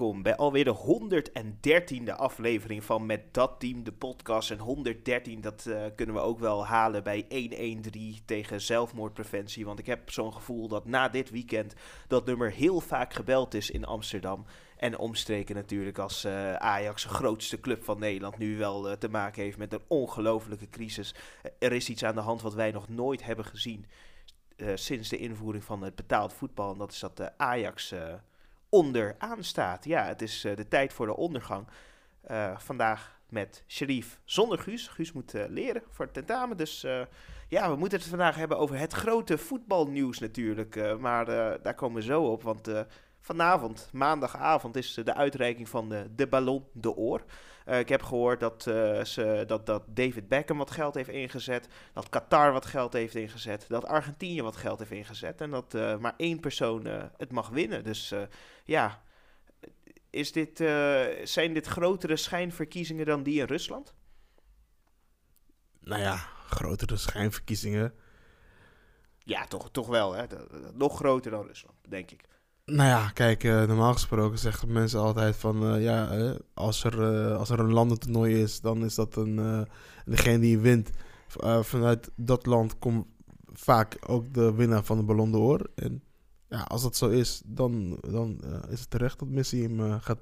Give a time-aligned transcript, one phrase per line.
[0.00, 4.50] bij alweer de 113e aflevering van Met Dat Team, de podcast.
[4.50, 9.64] En 113, dat uh, kunnen we ook wel halen bij 113 tegen zelfmoordpreventie.
[9.64, 11.74] Want ik heb zo'n gevoel dat na dit weekend
[12.08, 14.44] dat nummer heel vaak gebeld is in Amsterdam.
[14.76, 19.08] En omstreken natuurlijk als uh, Ajax, de grootste club van Nederland, nu wel uh, te
[19.08, 21.14] maken heeft met een ongelofelijke crisis.
[21.58, 23.86] er is iets aan de hand wat wij nog nooit hebben gezien.
[24.74, 26.72] sinds de invoering van het betaald voetbal.
[26.72, 27.94] En dat is dat de Ajax
[28.70, 29.84] onderaan staat.
[29.84, 31.66] Ja, het is uh, de tijd voor de ondergang.
[32.30, 34.88] Uh, vandaag met Sharif zonder Guus.
[34.88, 36.56] Guus moet uh, leren voor het tentamen.
[36.56, 36.86] Dus
[37.48, 40.98] ja, we moeten het vandaag hebben over het grote voetbalnieuws natuurlijk.
[40.98, 41.24] maar
[41.62, 42.68] daar komen we zo op, want
[43.20, 47.24] vanavond, maandagavond, is de uitreiking van de, de Ballon d'Or.
[47.70, 51.68] Uh, ik heb gehoord dat, uh, ze, dat, dat David Beckham wat geld heeft ingezet.
[51.92, 53.64] Dat Qatar wat geld heeft ingezet.
[53.68, 55.40] Dat Argentinië wat geld heeft ingezet.
[55.40, 56.84] En dat uh, maar één persoon
[57.16, 57.84] het mag winnen.
[57.84, 58.14] Dus
[58.64, 59.02] ja,
[60.10, 60.58] is dit,
[61.24, 63.94] zijn dit grotere schijnverkiezingen dan die in Rusland?
[65.80, 67.94] Nou ja, grotere schijnverkiezingen.
[69.18, 70.12] Ja, toch, toch wel.
[70.12, 70.24] Hè?
[70.72, 72.24] Nog groter dan Rusland, denk ik.
[72.70, 77.34] Nou ja, kijk, uh, normaal gesproken zeggen mensen altijd van uh, ja, uh, als, er,
[77.34, 79.66] als er een landentoernooi is, dan is dat een,
[80.04, 80.90] degene die wint.
[81.60, 83.06] vanuit dat land komt
[83.52, 85.70] vaak ook de winnaar van de Ballon d'Or.
[85.74, 86.02] En
[86.48, 90.18] ja, als dat zo is, dan, dan is het terecht dat Messi hem gaat,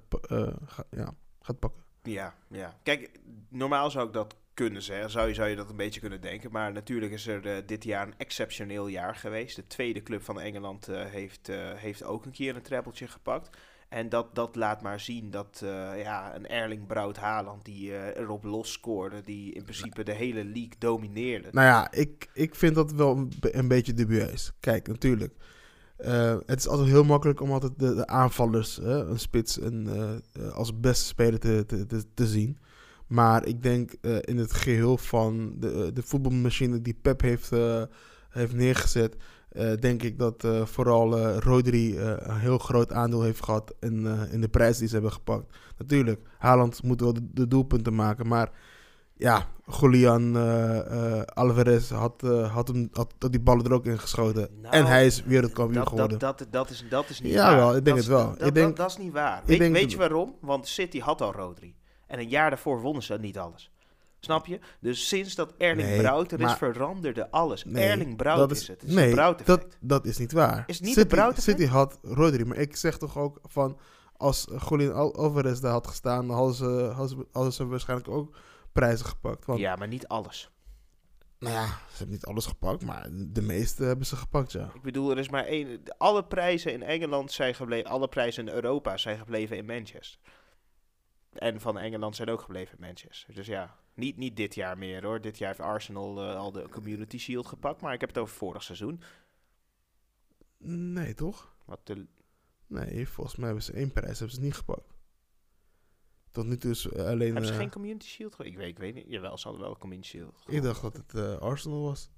[0.67, 1.83] ga, ja, gaat pakken.
[2.03, 2.75] Ja, ja.
[2.83, 5.11] Kijk, normaal zou ik dat kunnen zeggen.
[5.11, 6.51] Zou je, zou je dat een beetje kunnen denken.
[6.53, 9.57] Maar natuurlijk is er uh, dit jaar een exceptioneel jaar geweest.
[9.57, 13.57] De tweede club van Engeland uh, heeft, uh, heeft ook een keer een treppeltje gepakt.
[13.89, 15.63] En dat, dat laat maar zien dat
[15.97, 20.75] ja, een Erling Braut Haaland die erop los scoorde, die in principe de hele league
[20.79, 21.49] domineerde.
[21.53, 24.53] Nou ja, ik, ik vind dat wel een, een beetje dubieus.
[24.61, 25.35] Kijk, natuurlijk.
[26.47, 29.89] het is altijd heel makkelijk om altijd de, aanvallers, een spits, en,
[30.53, 32.59] als beste speler te, te, te zien.
[33.09, 37.53] Maar ik denk uh, in het geheel van de, eh, de voetbalmachine die Pep heeft,
[37.53, 37.83] uh,
[38.29, 39.17] heeft neergezet,
[39.53, 44.49] uh, denk ik dat vooral Rodri een heel groot aandeel heeft gehad in, in de
[44.49, 45.57] prijs die ze hebben gepakt.
[45.79, 48.51] Natuurlijk, Haaland moet wel de, de doelpunten maken, maar
[49.15, 49.47] ja,
[49.81, 50.37] Julian
[51.27, 52.21] Alvarez had,
[52.51, 54.49] had, hem, had, had die ballen er ook in geschoten.
[54.63, 56.19] Nou, en hij is wereldkampioen dat, geworden.
[56.19, 57.77] Dat, dat, dat, is, dat is niet ja, waar.
[57.77, 58.35] ik denk dat, het wel.
[58.39, 59.43] Dat, ik denk, dat, is niet waar.
[59.45, 60.35] Weet, weet je waarom?
[60.41, 61.78] Want City had al Rodri.
[62.09, 63.71] En een jaar daarvoor wonnen ze niet alles.
[64.21, 64.59] Snap je?
[64.81, 67.65] Dus sinds dat Erling nee, Braut er is, veranderde alles.
[67.65, 68.81] Nee, Erling Braut is, is, het.
[68.81, 69.15] het is nee,
[69.45, 70.65] dat, dat is niet waar.
[70.67, 73.79] Is niet City, de City had Rodri, maar ik zeg toch ook van...
[74.17, 76.65] Als Julian Al Alvarez daar had gestaan, dan hadden ze,
[76.95, 78.37] hadden, ze, hadden ze waarschijnlijk ook
[78.73, 79.45] prijzen gepakt.
[79.45, 80.51] Want, ja, maar niet alles.
[81.39, 84.71] Nou ja, ze hebben niet alles gepakt, maar de meeste hebben ze gepakt, ja.
[84.75, 85.83] Ik bedoel, er is maar één...
[85.99, 87.91] Alle prijzen in Engeland zijn gebleven...
[87.91, 90.21] Alle prijzen in Europa zijn gebleven in Manchester.
[91.39, 93.35] En van Engeland zijn ook gebleven in Manchester.
[93.35, 95.21] Dus ja, niet, niet dit jaar meer hoor.
[95.21, 97.81] Dit jaar heeft Arsenal uh, al de Community Shield gepakt.
[97.81, 99.03] Maar ik heb het over vorig seizoen.
[100.93, 101.57] Nee, toch?
[101.65, 102.07] Wat de...
[102.67, 104.97] Nee, volgens mij hebben ze één prijs hebben ze niet gepakt.
[106.31, 107.33] Tot nu toe is alleen...
[107.33, 108.45] Hebben ze uh, geen Community Shield?
[108.45, 109.07] Ik weet, ik weet niet.
[109.09, 110.45] Jawel, ze hadden wel een Community Shield.
[110.47, 112.11] Ik dacht dat het uh, Arsenal was.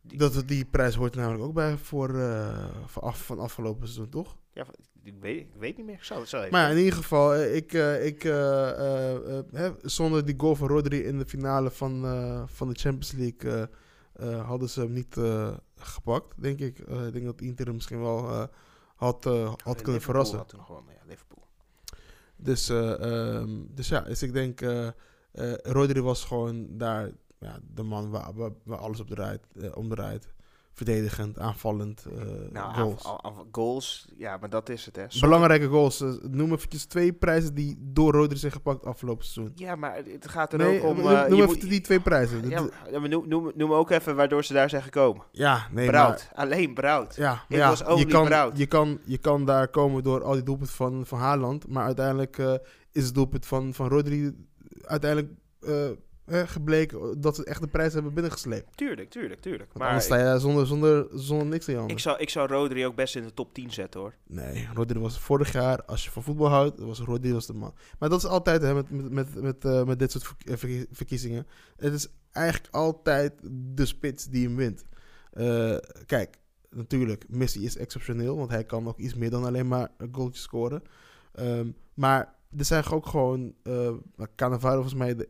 [0.00, 0.18] Die...
[0.18, 2.08] Dat het, die prijs hoort namelijk ook bij voor,
[2.86, 4.36] van, af, van afgelopen seizoen, toch?
[4.54, 4.66] Ja,
[5.02, 6.08] ik weet, ik weet niet meer.
[6.12, 9.14] Even maar in ieder geval, ik, uh, ik, uh,
[9.52, 12.02] uh, zonder die goal van Rodri in de finale van,
[12.48, 13.68] van de Champions League
[14.42, 15.16] hadden ze hem niet
[15.76, 16.78] gepakt, denk ik.
[16.78, 18.48] ik denk dat Inter hem misschien wel
[18.96, 19.24] had,
[19.62, 20.38] had kunnen verrassen.
[20.38, 21.46] Had toen gewonnen, ja, Liverpool.
[22.36, 24.60] Dus, um, dus ja, dus ik denk,
[25.62, 30.34] Rodri was gewoon daar ja, de man waar, waar, waar alles op draait, om draait
[30.74, 32.94] verdedigend, aanvallend uh, nou,
[33.50, 34.08] goals.
[34.16, 35.04] Ja, maar dat is het, hè.
[35.20, 36.00] Belangrijke goals.
[36.00, 39.52] Uh, noem eventjes twee prijzen die door Rodri zijn gepakt afgelopen seizoen.
[39.56, 40.98] Ja, maar het gaat er nee, ook om...
[40.98, 42.48] Uh, noem even die twee prijzen.
[42.48, 45.24] Ja, maar noem, noem, noem ook even waardoor ze daar zijn gekomen.
[45.30, 46.28] Ja, nee, Brout.
[46.34, 47.16] Maar, Alleen Brout.
[47.16, 48.58] Ja, ja was je, kan, Brout.
[48.58, 51.68] je, kan, je kan daar komen door al die doelpunten van, van Haaland.
[51.68, 52.38] Maar uiteindelijk
[52.92, 54.46] is het doelpunt van, van Rodri
[54.82, 55.32] uiteindelijk
[56.24, 58.76] eh, gebleken dat ze echt de prijs hebben binnengesleept.
[58.76, 59.74] Tuurlijk, tuurlijk, tuurlijk.
[59.74, 61.88] Maar anders sta je zonder, zonder, zonder niks handen.
[61.88, 64.14] Ik zou, ik zou Rodri ook best in de top 10 zetten hoor.
[64.26, 67.74] Nee, Rodri was vorig jaar, als je van voetbal houdt, was Rodri was de man.
[67.98, 71.46] Maar dat is altijd hè, met, met, met, met, uh, met dit soort verk verkiezingen.
[71.76, 73.32] Het is eigenlijk altijd
[73.74, 74.84] de spits die hem wint.
[75.34, 75.76] Uh,
[76.06, 76.38] kijk,
[76.70, 80.40] natuurlijk, Messi is exceptioneel, want hij kan ook iets meer dan alleen maar een goaltje
[80.40, 80.82] scoren.
[81.40, 83.54] Um, maar er zijn ook gewoon.
[83.62, 83.90] Uh,
[84.36, 85.28] Cannavaro volgens mij de,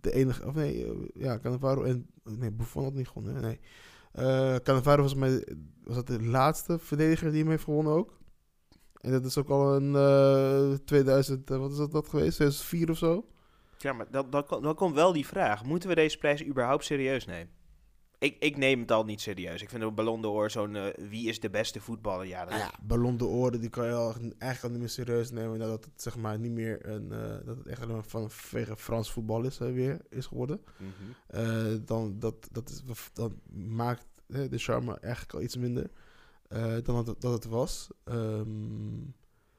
[0.00, 0.46] de enige.
[0.46, 2.06] Of nee, uh, ja, Cannavaro en.
[2.24, 3.42] Nee, Buffon had niet gewonnen.
[3.42, 3.60] Nee.
[4.18, 5.44] Uh, Cannavaro volgens mij
[5.84, 8.20] was dat de laatste verdediger die hem heeft gewonnen ook.
[9.02, 12.34] En dat is ook al een eh 2000, eh, wat is dat, dat geweest?
[12.34, 13.26] 2004 of zo?
[13.78, 15.64] Ja, maar dan, dan komt wel die vraag.
[15.64, 17.61] Moeten we deze prijs überhaupt serieus nemen?
[18.22, 19.62] Ik, ik neem het al niet serieus.
[19.62, 22.26] Ik vind een Ballon d'Or zo'n eh, wie is de beste voetballer?
[22.26, 25.30] Ja, dat, Nou ja, Ballon d'Or, die kan je al, eigenlijk al niet meer serieus
[25.30, 25.58] nemen.
[25.58, 28.76] Nadat het zeg maar niet meer een, eh, dat het echt alleen maar van vanwege
[28.76, 30.60] Frans voetbal is, eh, weer is geworden.
[30.76, 30.90] Mhm.
[31.26, 32.82] Eh, dan, dat, dat, is,
[33.12, 35.90] dan maakt hè, de charme eigenlijk al iets minder
[36.48, 37.88] eh, dan dat, het- dat het was.
[38.04, 39.00] Ehm,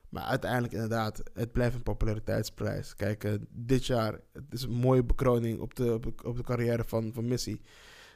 [0.09, 2.95] maar uiteindelijk inderdaad, het blijft een populariteitsprijs.
[2.95, 6.83] Kijk, dit jaar, het is een mooie bekroning op de, op de, op de carrière
[6.83, 7.61] van, van Messi.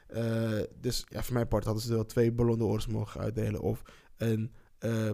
[0.08, 3.60] Eh, dus ja, voor mijn part hadden ze wel twee Ballon d'Ors mogen uitdelen.
[3.60, 3.82] Of
[4.16, 5.10] een eh,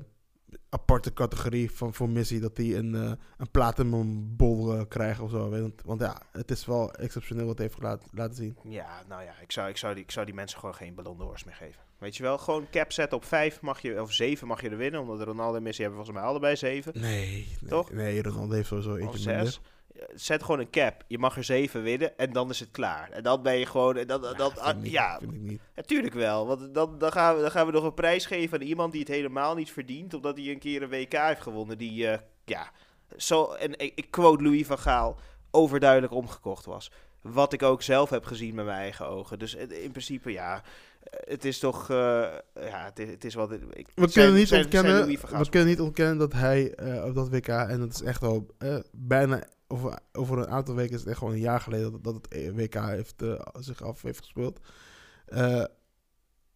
[0.68, 5.50] aparte categorie van voor Messi, dat hij een, eh een platinum bol krijgt of zo.
[5.50, 8.56] Want, want ja, het is wel exceptioneel wat hij heeft laten, laten zien.
[8.62, 11.18] Ja, nou ja, ik zou, ik, zou die, ik zou die mensen gewoon geen Ballon
[11.18, 11.82] d'Ors meer geven.
[11.98, 14.76] Weet je wel, gewoon cap zetten op vijf mag je, of zeven mag je er
[14.76, 15.00] winnen.
[15.00, 16.92] Omdat Ronaldo en Messi hebben volgens mij allebei zeven.
[17.00, 17.92] Nee, nee Toch?
[17.92, 19.60] Nee, Ronaldo heeft sowieso eentje minder.
[19.94, 21.02] Eh, Zet gewoon een cap.
[21.08, 23.10] Je mag er zeven winnen en dan is het klaar.
[23.10, 23.96] En dan ben je gewoon...
[23.96, 25.60] En dan, Ja, dan, vind ik niet, ja, vind ik niet.
[25.74, 26.46] natuurlijk wel.
[26.46, 29.00] Want dan, dan, gaan we, dan gaan we nog een prijs geven aan iemand die
[29.00, 30.14] het helemaal niet verdient.
[30.14, 31.78] Omdat hij een keer een WK heeft gewonnen.
[31.78, 32.70] Die, eh, ja,
[33.16, 35.18] zo, en ik, quote Louis van Gaal,
[35.50, 36.90] overduidelijk omgekocht was.
[37.20, 39.38] Wat ik ook zelf heb gezien met mijn eigen ogen.
[39.38, 40.62] Dus het- in principe, ja,
[41.02, 41.96] eh, het is toch, eh,
[42.54, 43.52] ja, het is, het is wat...
[43.52, 47.04] Ik, We zijn- kunnen, niet zijn- ontkennen, zijn we kunnen niet ontkennen dat hij eh,
[47.04, 50.94] op dat WK, en dat is echt al eh, bijna over, over een aantal weken,
[50.94, 54.18] is het echt gewoon een jaar geleden dat, het WK heeft, eh, zich af heeft
[54.18, 54.60] gespeeld.
[55.26, 55.64] Eh,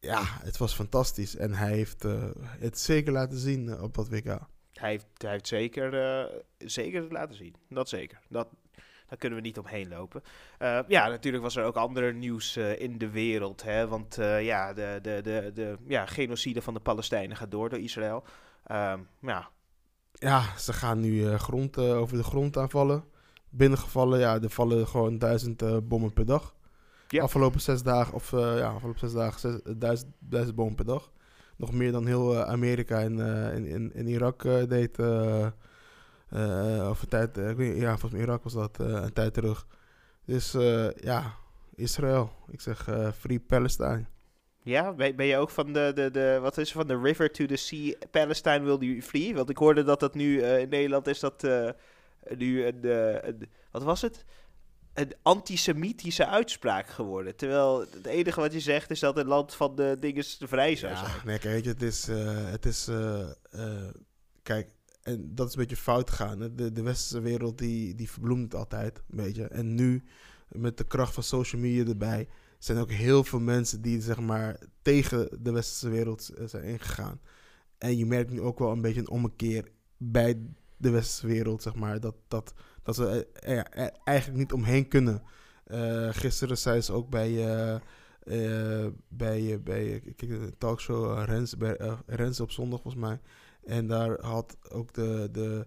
[0.00, 2.24] ja, het was fantastisch en hij heeft eh,
[2.58, 4.38] het zeker laten zien op dat WK.
[4.72, 7.54] Hij heeft, hij heeft zeker, zeker laten zien.
[7.68, 8.20] Dat zeker.
[8.28, 8.48] Dat,
[9.06, 10.22] daar kunnen we niet omheen lopen.
[10.88, 13.62] Ja, natuurlijk was er ook ander nieuws in de wereld.
[13.62, 13.88] Hè?
[13.88, 18.24] Want ja, de, de, de, de ja, genocide van de Palestijnen gaat door door Israël.
[18.64, 19.50] Ehm, ja,
[20.18, 23.04] Ja, ze gaan nu eh, grond, eh, over de grond aanvallen.
[23.50, 26.54] Binnengevallen, ja, er vallen gewoon duizend eh, bommen per dag.
[27.08, 27.22] Ja.
[27.22, 31.10] Afgelopen zes dagen, of ja, afgelopen zes dagen, zes, duizend, duizend bommen per dag.
[31.56, 33.18] Nog meer dan heel Amerika en
[33.54, 34.98] in, in, in Irak eh, deed.
[36.90, 39.66] of een tijd, ik weet, ja, volgens mij Irak was dat een tijd terug.
[40.24, 40.52] Dus
[41.00, 41.34] ja,
[41.74, 42.32] Israël.
[42.50, 42.88] Ik zeg
[43.18, 44.04] Free Palestine.
[44.62, 47.46] Ja ben, je ook van de, de, de, wat is het, van de river to
[47.46, 49.34] the sea, Palestine will you flee?
[49.34, 51.68] Want ik hoorde dat dat nu eh, in Nederland is dat eh,
[52.36, 54.24] nu een, eh, een, wat was het?
[54.94, 57.36] Een antisemitische uitspraak geworden.
[57.36, 60.96] Terwijl het enige wat je zegt is dat een land van de dingen vrij zou
[60.96, 61.08] zijn.
[61.08, 62.06] Ja, nee, kijk, weet je, het is,
[62.50, 62.90] het is
[64.42, 64.70] kijk,
[65.02, 66.40] en dat is een beetje fout gegaan.
[66.40, 66.54] hè.
[66.54, 69.44] De, de westerse wereld, die, die verbloemt het altijd, een beetje.
[69.44, 70.04] En nu,
[70.48, 72.28] met de kracht van social media erbij,
[72.58, 77.20] zijn ook heel veel mensen die, zeg maar, tegen de westerse wereld eh, zijn ingegaan.
[77.78, 80.40] En je merkt nu ook wel een beetje een ommekeer bij
[80.76, 84.88] de westerse wereld, zeg maar, dat, dat, dat ze eh, ja, eh, eigenlijk niet omheen
[84.88, 85.22] kunnen.
[85.64, 87.28] Eh, gisteren zei ze ook bij...
[87.46, 87.80] eh,
[88.28, 93.02] eh, bij, eh, bij eh, kijk, de talkshow eh, Rens, eh, Rens op zondag volgens
[93.02, 93.20] mij.
[93.64, 95.66] En daar had ook de, de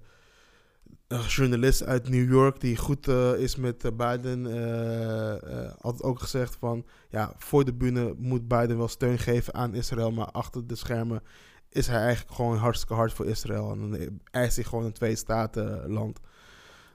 [1.11, 6.19] een journalist uit New York die goed eh, is met eh, Biden, eh, had ook
[6.19, 10.67] gezegd van ja, voor de bühne moet Biden wel steun geven aan Israël, maar achter
[10.67, 11.21] de schermen
[11.69, 13.71] is hij eigenlijk gewoon hartstikke hard voor Israël.
[13.71, 16.19] En dan eist hij gewoon een twee-staten land.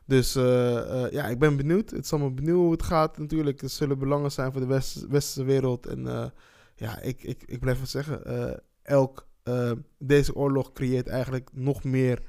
[0.05, 0.33] Dus
[1.11, 1.91] ja, ik ben benieuwd.
[1.91, 3.63] Het zal me benieuwen hoe het gaat natuurlijk.
[3.63, 5.87] Er zullen belangen zijn voor de west- westerse wereld.
[5.87, 6.33] En
[6.75, 8.23] ja, ik, ik, ik blijf het zeggen.
[8.83, 9.27] elk,
[9.99, 12.23] deze oorlog creëert eigenlijk nog meer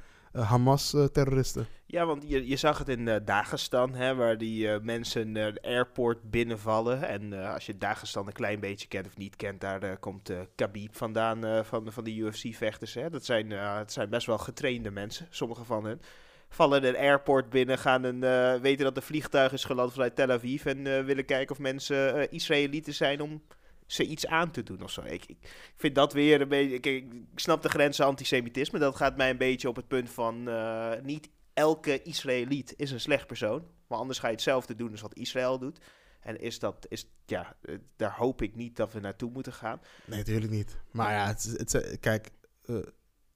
[0.44, 1.68] Hamas-terroristen.
[1.86, 5.54] Ja, want je, je zag het in eh, Dagestan, hè, waar die eh, mensen eh,
[5.54, 7.08] de airport binnenvallen.
[7.08, 10.30] En eh, als je Dagestan een klein beetje kent of niet kent, daar eh, komt
[10.30, 12.98] eh Khabib vandaan eh, van, van de UFC-vechters.
[13.12, 16.02] Dat zijn, eh, het zijn best wel getrainde mensen, sommige van hen.
[16.50, 20.32] Vallen een airport binnen, gaan een, eh, weten dat een vliegtuig is geland vanuit Tel
[20.32, 23.42] Aviv en eh, willen kijken of mensen eh, Israëlieten zijn om
[23.88, 25.02] ze iets aan te doen of zo.
[25.02, 25.38] Ik, ik
[25.76, 26.80] vind dat weer een beetje...
[26.80, 28.80] Kijk, ik snap de grenzen antisemitisme.
[28.80, 30.48] Dat gaat mij een beetje op het punt van...
[30.48, 33.68] eh, niet elke Israëliet is een slecht persoon.
[33.88, 35.80] Maar anders ga je hetzelfde doen als wat Israël doet.
[36.20, 36.86] En is dat...
[36.90, 39.82] Is, ja, eh, daar hoop ik niet dat we naartoe moeten gaan.
[40.06, 40.80] Nee, natuurlijk niet.
[40.92, 42.30] Maar ja, het, het, kijk,
[42.66, 42.76] eh,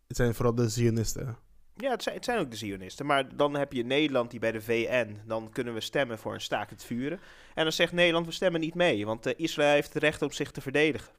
[0.08, 1.38] het zijn vooral de Zionisten.
[1.82, 3.06] Ja, het zijn, het zijn ook de Zionisten.
[3.06, 5.18] Maar dan heb je Nederland die bij de VN...
[5.26, 7.20] Dan kunnen we stemmen voor een staakt het vuren.
[7.54, 9.06] En dan zegt Nederland, we stemmen niet mee.
[9.06, 11.14] Want eh, Israël heeft het recht om zich te verdedigen.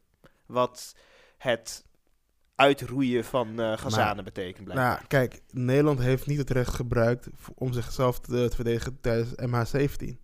[0.47, 0.97] Wat
[1.38, 1.85] het
[2.54, 4.88] uitroeien van eh Gazanen betekent blijkbaar.
[4.88, 9.31] Nou ja, kijk, Nederland heeft niet het recht gebruikt om zichzelf te, te verdedigen tijdens
[9.31, 10.16] MH17.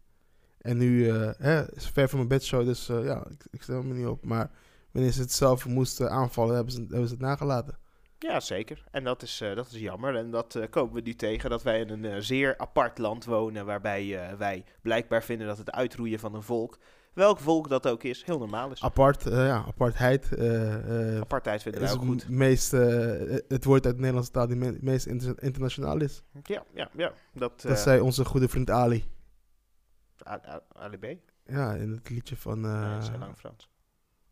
[0.59, 3.95] En nu eh, hè, is ver van mijn bedshow, dus ja, ik, ik stel me
[3.95, 4.25] niet op.
[4.25, 4.51] Maar
[4.91, 7.79] wanneer ze het zelf moesten aanvallen, hebben ze, hebben ze het nagelaten.
[8.19, 8.85] Ja, zeker.
[8.91, 10.17] En dat is, eh, dat is jammer.
[10.17, 13.25] En dat eh, komen we nu tegen, dat wij in een eh, zeer apart land
[13.25, 16.79] wonen, waarbij wij blijkbaar vinden dat het uitroeien van een volk,
[17.13, 18.83] welk volk dat ook is, heel normaal is.
[18.83, 20.25] Apart, ja, apartheid.
[21.21, 22.23] Apartheid vinden is wij ook goed.
[22.23, 22.71] het meest,
[23.49, 26.23] het woord uit de Nederlandse taal die me- meest inter- internationaal is.
[26.43, 27.13] Ja, ja, ja.
[27.33, 29.05] Dat, Dat zei onze goede vriend Ali.
[30.73, 31.07] Ali B?
[31.45, 32.65] Ja, in het liedje van...
[32.65, 33.69] Eh, dat is heel lang Frans.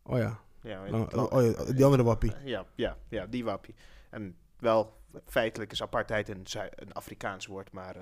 [0.03, 0.39] oh ja.
[0.61, 2.33] Ja, in Lang- het land- oh, ja, die andere wappie.
[2.43, 3.75] Ja, ja, ja, die wappie.
[4.09, 8.01] En wel, feitelijk is apartheid een, Zui- een Afrikaans woord, maar eh,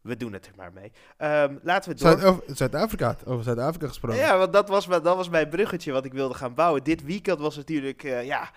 [0.00, 0.92] we doen het er maar mee.
[1.16, 2.18] Ehm, laten we door...
[2.20, 4.18] Zuid- Zuid-Afrika, over Zuid-Afrika gesproken.
[4.18, 6.84] Ja, want dat was, mijn- dat was mijn bruggetje wat ik wilde gaan bouwen.
[6.84, 8.50] Dit weekend was natuurlijk, eh, ja,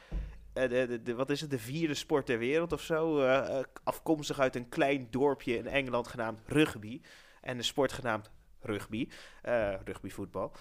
[0.53, 3.19] eh, de, de, de- wat is het, de vierde sport ter wereld of zo.
[3.19, 7.01] eh, eh, afkomstig uit een klein dorpje in Engeland genaamd rugby.
[7.41, 8.29] En de sport genaamd
[8.61, 9.07] rugby,
[9.41, 10.51] eh rugbyvoetbal.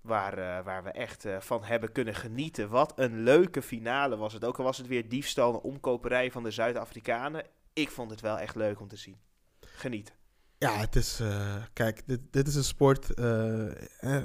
[0.00, 2.68] Waar, eh, waar we echt eh, van hebben kunnen genieten.
[2.68, 4.44] Wat een leuke finale was het.
[4.44, 7.44] Ook al was het weer diefstal en omkoperij van de Zuid-Afrikanen.
[7.72, 9.16] Ik vond het wel echt leuk om te zien.
[9.60, 10.14] Genieten.
[10.58, 11.20] Ja, het is.
[11.20, 13.08] eh, kijk, dit, dit is een sport.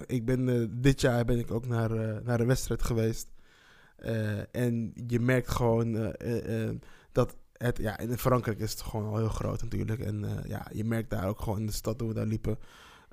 [0.06, 3.34] ik ben, dit jaar ben ik ook naar, naar een wedstrijd geweest.
[4.52, 6.16] En je merkt gewoon
[7.12, 7.78] dat het.
[7.78, 10.00] Ja, in Frankrijk is het gewoon al heel groot natuurlijk.
[10.00, 12.60] En ja, je merkt daar ook gewoon in de stad toen we daar liepen.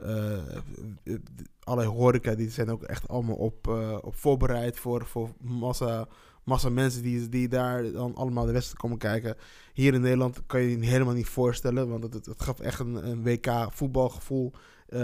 [0.03, 1.17] Eh,
[1.61, 6.07] allerlei horeca, die zijn ook echt allemaal op, eh, op voorbereid voor, voor massa,
[6.45, 9.37] massa mensen die, die daar dan allemaal de wedstrijd komen kijken.
[9.73, 13.09] Hier in Nederland kan je je helemaal niet voorstellen, want het, het, gaf echt een,
[13.09, 14.53] een WK voetbalgevoel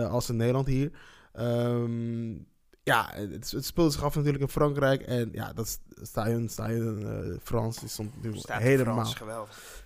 [0.08, 0.90] als in Nederland hier.
[1.32, 2.32] Ehm,
[2.88, 7.06] ja, het, het speelde zich af natuurlijk in Frankrijk en ja, dat st- stadion, stadion
[7.06, 9.84] eh, Frans, die stond natuurlijk helemaal, Frans, geweldig.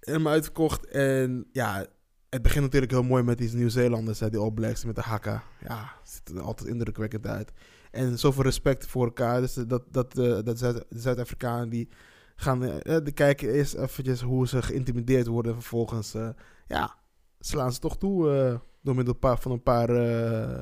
[0.00, 0.86] helemaal uitverkocht.
[0.86, 1.86] En ja,
[2.34, 5.42] het begint natuurlijk heel mooi met die Nieuw-Zeelanders, die All met de hakka.
[5.60, 7.52] Ja, ziet er altijd indrukwekkend uit.
[7.90, 9.40] En zoveel respect voor elkaar.
[9.40, 11.88] Dus dat, dat, eh, dat Zuid-Afrikanen die
[12.36, 15.52] gaan eh, de kijken eerst eventjes hoe ze geïntimideerd worden.
[15.52, 16.28] En vervolgens eh,
[16.66, 16.94] ja,
[17.40, 20.60] slaan ze toch toe eh, door middel van een paar eh,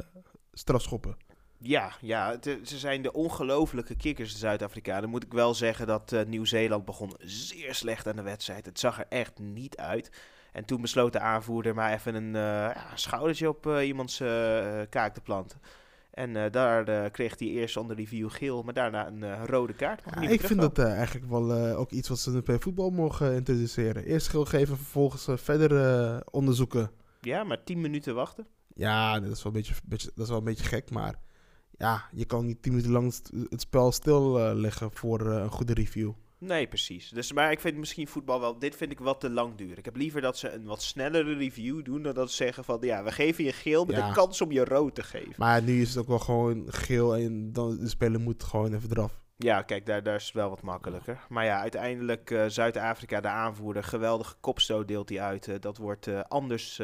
[0.52, 1.17] strafschoppen.
[1.62, 5.11] Ja, ja eh, ze zijn de ongelofelijke kikkers, de Zuid-Afrikanen.
[5.11, 8.67] Moet ik wel zeggen dat eh, Nieuw-Zeeland begon zeer slecht aan de wedstrijd.
[8.67, 10.11] Het zag er echt niet uit.
[10.52, 14.80] En toen besloot de aanvoerder maar even een, eh, ja, schoudertje op eh, iemands eh,
[14.88, 15.61] kaak te planten.
[16.11, 20.02] En daar kreeg hij eerst onder review geel, maar daarna een rode kaart.
[20.14, 24.04] Ja, ik vind dat eigenlijk wel ook iets wat ze bij voetbal mogen introduceren.
[24.04, 26.90] Eerst geel geven, vervolgens verder onderzoeken.
[27.21, 28.47] Ja, maar tien minuten wachten.
[28.75, 31.18] Ja, dat is wel een beetje, beetje, dat is wel een beetje gek, maar
[31.78, 33.14] ja, je kan niet tien minuten lang
[33.49, 36.12] het, spel stilleggen voor een goede review.
[36.44, 37.08] Nee, precies.
[37.08, 38.58] Dus, maar ik vind misschien voetbal wel...
[38.58, 39.78] Dit vind ik wat te lang duren.
[39.78, 42.02] Ik heb liever dat ze een wat snellere review doen...
[42.02, 42.78] dan dat ze zeggen van...
[42.80, 44.08] Ja, we geven je geel met Ja.
[44.08, 45.34] de kans om je rood te geven.
[45.37, 48.90] Maar nu is het ook wel gewoon geel en dan de speler moet gewoon even
[48.90, 49.20] eraf.
[49.37, 51.18] Ja, kijk, daar, daar is het wel wat makkelijker.
[51.28, 55.49] Maar ja, uiteindelijk eh, Zuid-Afrika, de aanvoerder, geweldige kopstoot deelt hij uit.
[55.49, 56.80] Eh, dat wordt eh, anders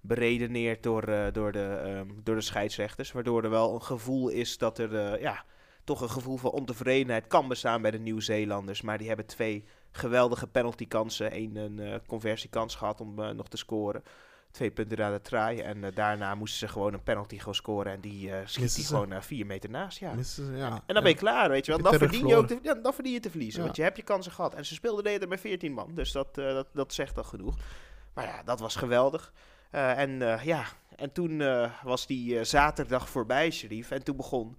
[0.00, 3.12] beredeneerd door, door, de, ehm, door de scheidsrechters.
[3.12, 5.44] Waardoor er wel een gevoel is dat er ja,
[5.84, 8.82] toch een gevoel van ontevredenheid kan bestaan bij de Nieuw-Zeelanders.
[8.82, 11.36] Maar die hebben twee geweldige penaltykansen.
[11.36, 14.02] Eén een eh, conversiekans gehad om eh, nog te scoren.
[14.50, 15.60] Twee punten naar de traai.
[15.60, 17.92] En eh, daarna moesten ze gewoon een penalty gaan scoren.
[17.92, 18.94] En die schiet Missen die ze.
[18.94, 19.98] gewoon eh, vier meter naast.
[19.98, 20.14] Ja.
[20.14, 20.82] Missen ze- ja.
[20.86, 21.80] En dan ben je klaar, weet je wel.
[21.80, 23.96] Je Dan verdien, je ook te, ja, dan verdien je te verliezen, want je hebt
[23.96, 24.54] je kansen gehad.
[24.54, 27.56] En ze speelden de met 14 man, dus dat, dat, dat zegt al genoeg.
[28.14, 29.32] Maar ja, dat was geweldig.
[29.70, 30.10] En
[30.44, 30.64] ja,
[30.96, 31.42] en toen
[31.82, 33.90] was die zaterdag voorbij, Sharif.
[33.90, 34.56] En toen begon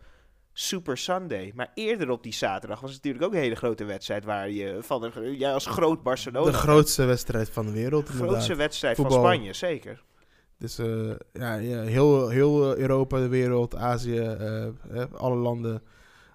[0.57, 1.51] Super Sunday.
[1.55, 4.23] Maar eerder op die zaterdag was het natuurlijk ook een hele grote wedstrijd...
[4.23, 6.51] waar je van jij als groot Barcelona...
[6.51, 8.05] De grootste wedstrijd van de wereld.
[8.05, 8.33] de inderdaad.
[8.33, 9.21] grootste wedstrijd Voetbal.
[9.21, 10.03] van Spanje, zeker.
[10.57, 14.71] Dus eh, ja, heel, heel Europa, de wereld, Azië, eh, eh,
[15.13, 15.81] alle landen,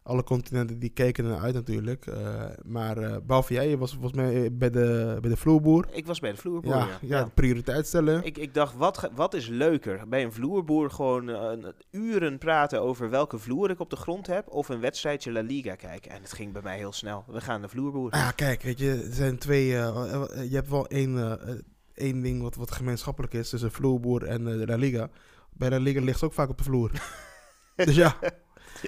[0.02, 2.06] alle continenten die keken er naar uit natuurlijk.
[2.06, 5.86] Eh, maar eh, behalve jij, je was volgens mij bij de, bij de vloerboer.
[5.92, 6.98] Ik was bij de vloerboer, Ja, ja.
[7.00, 8.24] ja, prioriteit stellen.
[8.24, 10.08] Ik, ik dacht, wat, wat is leuker?
[10.08, 14.48] Bij een vloerboer gewoon eh, uren praten over welke vloer ik op de grond heb...
[14.48, 16.10] of een wedstrijdje La Liga kijken.
[16.10, 17.24] En het ging bij mij heel snel.
[17.26, 18.10] We gaan de vloerboer.
[18.10, 19.72] Ah, kijk, weet je, er zijn twee.
[19.76, 21.58] eh, eh, je hebt wel één, eh, eh,
[21.94, 25.08] één ding wat, wat gemeenschappelijk is tussen vloerboer en eh, La Liga.
[25.52, 26.90] Bij La Liga ligt ze ook vaak op de vloer.
[27.76, 28.16] dus ja.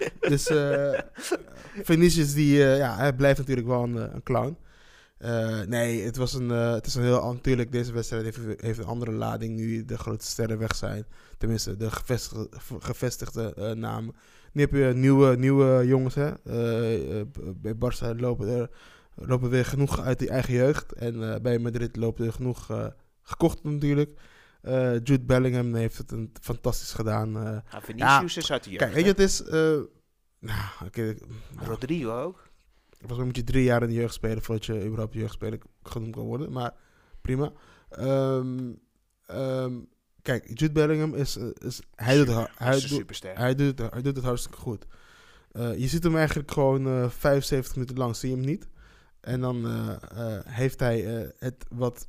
[0.20, 0.98] Dus eh
[1.82, 4.56] Vinicius die, eh, ja, hij blijft natuurlijk wel een, eh, een clown.
[5.68, 7.32] Nee, het, was een, het is een heel...
[7.32, 11.04] Natuurlijk, deze wedstrijd heeft, een andere lading nu de grote sterren weg zijn.
[11.38, 14.14] Tenminste, de gevestigde, gevestigde namen.
[14.52, 16.30] Nu heb je nieuwe, nieuwe jongens, hè.
[17.56, 18.70] Bij Barça lopen er
[19.14, 20.92] lopen weer genoeg uit die eigen jeugd.
[20.92, 22.90] En bij Madrid lopen er genoeg
[23.22, 24.10] gekocht natuurlijk.
[24.62, 27.36] Eh, Jude Bellingham heeft het een, fantastisch gedaan.
[27.36, 27.56] eh.
[27.70, 28.82] Ja, Vinicius is uit de jeugd.
[28.82, 29.42] kijk, weet je, het is...
[29.42, 29.78] eh,
[30.38, 31.14] nou, oké,
[31.54, 32.50] nou, Rodrigo ook.
[32.98, 36.14] Volgens mij moet je drie jaar in de jeugd spelen voordat je überhaupt jeugdspeler genoemd
[36.14, 36.52] kan worden.
[36.52, 36.74] Maar
[37.20, 37.52] prima.
[37.88, 38.72] Ehm,
[39.26, 39.78] ehm,
[40.22, 41.36] kijk, Jude Bellingham is...
[41.58, 44.86] is hij, doet, hij, is doet, hij, doet, hij doet het hartstikke goed.
[45.52, 48.68] Je ziet hem eigenlijk gewoon eh 75 minuten lang, zie je hem niet.
[49.20, 49.66] En dan
[50.48, 52.06] heeft hij het wat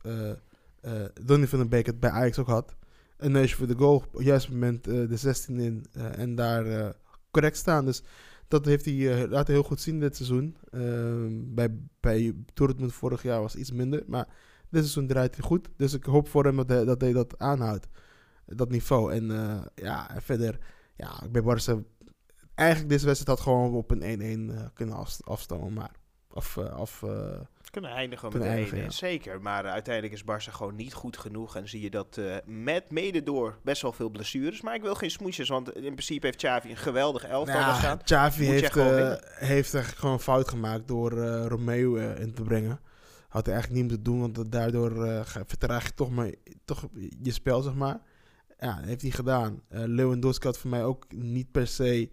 [0.83, 2.75] eh Donny van den Beek het bij Ajax ook had.
[3.17, 6.35] Een neusje voor de goal, op het juiste moment eh, de 16 in eh, en
[6.35, 6.95] daar
[7.31, 7.85] correct staan.
[7.85, 8.03] Dus
[8.47, 10.57] dat heeft hij laten heel goed zien dit seizoen.
[10.71, 14.27] Ehm, bij, bij Dortmund vorig jaar was iets minder, maar
[14.69, 15.69] dit seizoen draait hij goed.
[15.77, 17.87] Dus ik hoop voor hem dat hij dat, hij dat aanhoudt,
[18.45, 19.13] dat niveau.
[19.13, 19.25] En
[19.75, 20.57] ja, verder,
[20.95, 21.83] ja, bij Barca
[22.55, 25.91] eigenlijk deze wedstrijd had gewoon op een 1-1 eh, kunnen af, afstammen, maar
[26.29, 27.39] af eh,
[27.73, 28.89] Kunnen eindigen Kunnen met eindigen, een ja.
[28.89, 31.55] Zeker, maar uiteindelijk is Barça gewoon niet goed genoeg.
[31.55, 34.61] En zie je dat eh, met mede door best wel veel blessures.
[34.61, 37.95] Maar ik wil geen smoesjes, want in principe heeft Xavi een geweldig elftal daar ja.
[37.95, 42.41] Xavi Moet je heeft, gewoon eh, heeft gewoon fout gemaakt door eh, Romeo in te
[42.41, 42.79] brengen.
[43.27, 46.31] Had hij eigenlijk niet moeten doen, want daardoor vertraag je toch, maar,
[46.65, 46.87] toch
[47.21, 47.99] je spel, zeg maar.
[48.59, 49.61] Ja, heeft hij gedaan.
[49.69, 52.11] Lewandowski had voor mij ook niet per se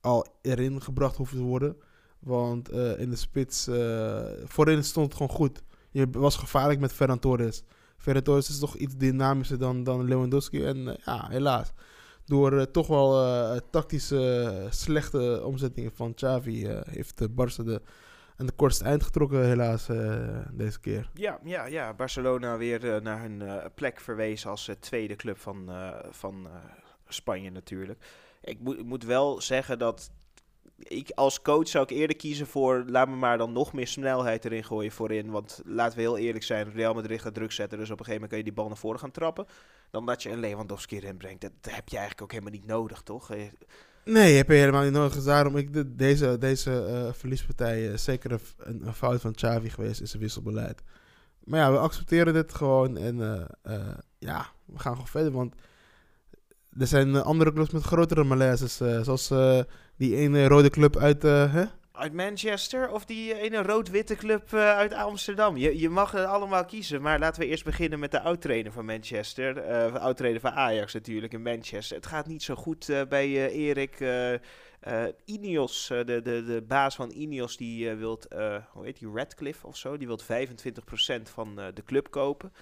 [0.00, 1.76] al erin gebracht hoeven te worden.
[2.20, 5.62] Want eh, in de spits, eh, voorin stond het gewoon goed.
[5.90, 7.62] Je was gevaarlijk met Ferran Torres.
[7.96, 10.64] Ferran Torres is toch iets dynamischer dan, dan Lewandowski.
[10.64, 11.72] En eh, ja, helaas.
[12.24, 17.82] Door toch wel tactische slechte omzettingen van Xavi heeft de Barca de,
[18.36, 19.86] aan de kortste eind getrokken helaas
[20.52, 21.10] deze keer.
[21.14, 21.94] Ja, ja, ja.
[21.94, 23.42] Barcelona weer naar hun
[23.74, 25.70] plek verwezen als tweede club van,
[26.10, 26.48] van
[27.08, 28.04] Spanje natuurlijk.
[28.42, 30.10] Ik, ik moet wel zeggen dat
[30.82, 32.84] ik als coach zou ik eerder kiezen voor...
[32.86, 35.30] laat me maar dan nog meer snelheid erin gooien voorin.
[35.30, 37.78] Want laten we heel eerlijk zijn, Real Madrid gaat druk zetten.
[37.78, 39.46] Dus op een gegeven moment kan je die bal naar voren gaan trappen.
[39.90, 41.40] Dan dat je een Lewandowski erin brengt.
[41.40, 43.30] Dat, heb je eigenlijk ook helemaal niet nodig, toch?
[43.30, 43.42] Eh,
[44.04, 45.22] Nee, heb je helemaal niet nodig.
[45.22, 50.00] Daarom ik de, deze, deze eh, verliespartij eh, zeker een, een, fout van Xavi geweest
[50.00, 50.82] is een wisselbeleid.
[51.44, 53.16] Maar ja, we accepteren dit gewoon en
[54.18, 55.32] ja, we gaan gewoon verder.
[55.32, 55.54] Want
[56.78, 59.60] er zijn eh, andere clubs met grotere malaises, eh, zoals eh,
[59.96, 61.64] die ene rode club uit, hè?
[61.92, 65.56] Uit Manchester of die ene rood-witte club uit Amsterdam?
[65.56, 69.56] Je, je mag allemaal kiezen, maar laten we eerst beginnen met de oud-trainer van Manchester.
[69.56, 71.96] eh oud-trainer van Ajax natuurlijk in Manchester.
[71.96, 77.56] Het gaat niet zo goed bij Erik eh, Ineos, de, de, de baas van Ineos,
[77.56, 78.26] die wilt,
[78.72, 82.52] hoe heet die, Radcliffe of zo, die wil 25% van de club kopen.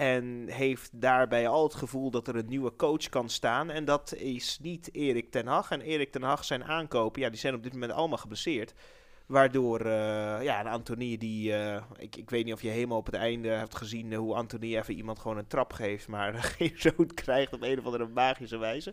[0.00, 3.70] En heeft daarbij al het gevoel dat er een nieuwe coach kan staan.
[3.70, 5.70] En dat is niet Erik ten Hag.
[5.70, 8.74] En Erik ten Hag zijn aankopen, ja, die zijn op dit moment allemaal geblesseerd.
[9.26, 11.54] Waardoor, eh, ja, een Anthony die...
[11.54, 14.34] eh, ik, ik weet niet of je helemaal op het einde hebt gezien eh, hoe
[14.34, 18.06] Anthony even iemand gewoon een trap geeft, maar geen zoon krijgt op een of andere
[18.06, 18.92] magische wijze.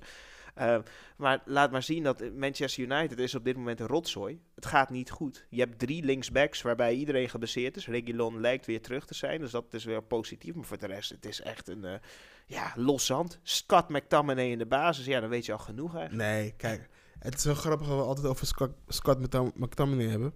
[0.58, 0.78] Eh,
[1.17, 4.41] maar laat maar zien dat Manchester United is op dit moment een rotzooi.
[4.56, 5.46] Het gaat niet goed.
[5.50, 7.88] Je hebt drie linksbacks waarbij iedereen geblesseerd is.
[7.88, 10.56] Reguilon lijkt weer terug te zijn, dus dat is weer positief.
[10.56, 12.00] Maar voor de rest, het is echt een eh,
[12.46, 13.39] ja, los zand.
[13.43, 16.30] Scott McTominay in de basis, ja, dan weet je al genoeg eigenlijk.
[16.30, 16.89] Nee, kijk.
[17.20, 20.34] Het is wel grappig dat we altijd over Scott, Scott McTom- McTominay hebben.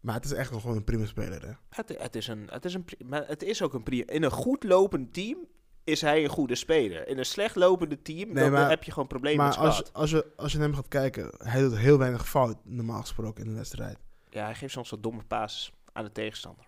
[0.00, 1.52] Maar het is echt wel gewoon een prima speler, hè?
[1.68, 4.04] Het, het, is een, het, is een, maar het is ook een prima...
[4.06, 5.46] In een goed lopend team
[5.88, 7.08] is hij een goede speler.
[7.08, 9.92] In een slecht lopende team Nee, dan maar- heb je gewoon problemen Maar met als,
[9.92, 13.44] als, je, als je naar hem gaat kijken, hij doet heel weinig fout, normaal gesproken,
[13.44, 13.98] in een wedstrijd.
[14.30, 16.66] Ja, hij geeft soms wat domme passes aan de tegenstander.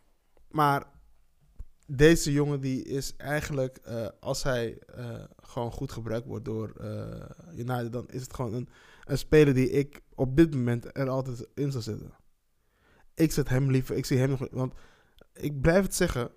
[0.50, 0.84] Maar
[1.86, 7.58] deze jongen die is eigenlijk, eh, als hij eh, gewoon goed gebruikt wordt door eh
[7.58, 8.68] United, dan is het gewoon een,
[9.04, 12.14] een speler die ik op dit moment er altijd in zou zetten.
[13.14, 14.74] Ik zet hem liever, ik zie hem nog, want
[15.32, 16.30] ik blijf het zeggen,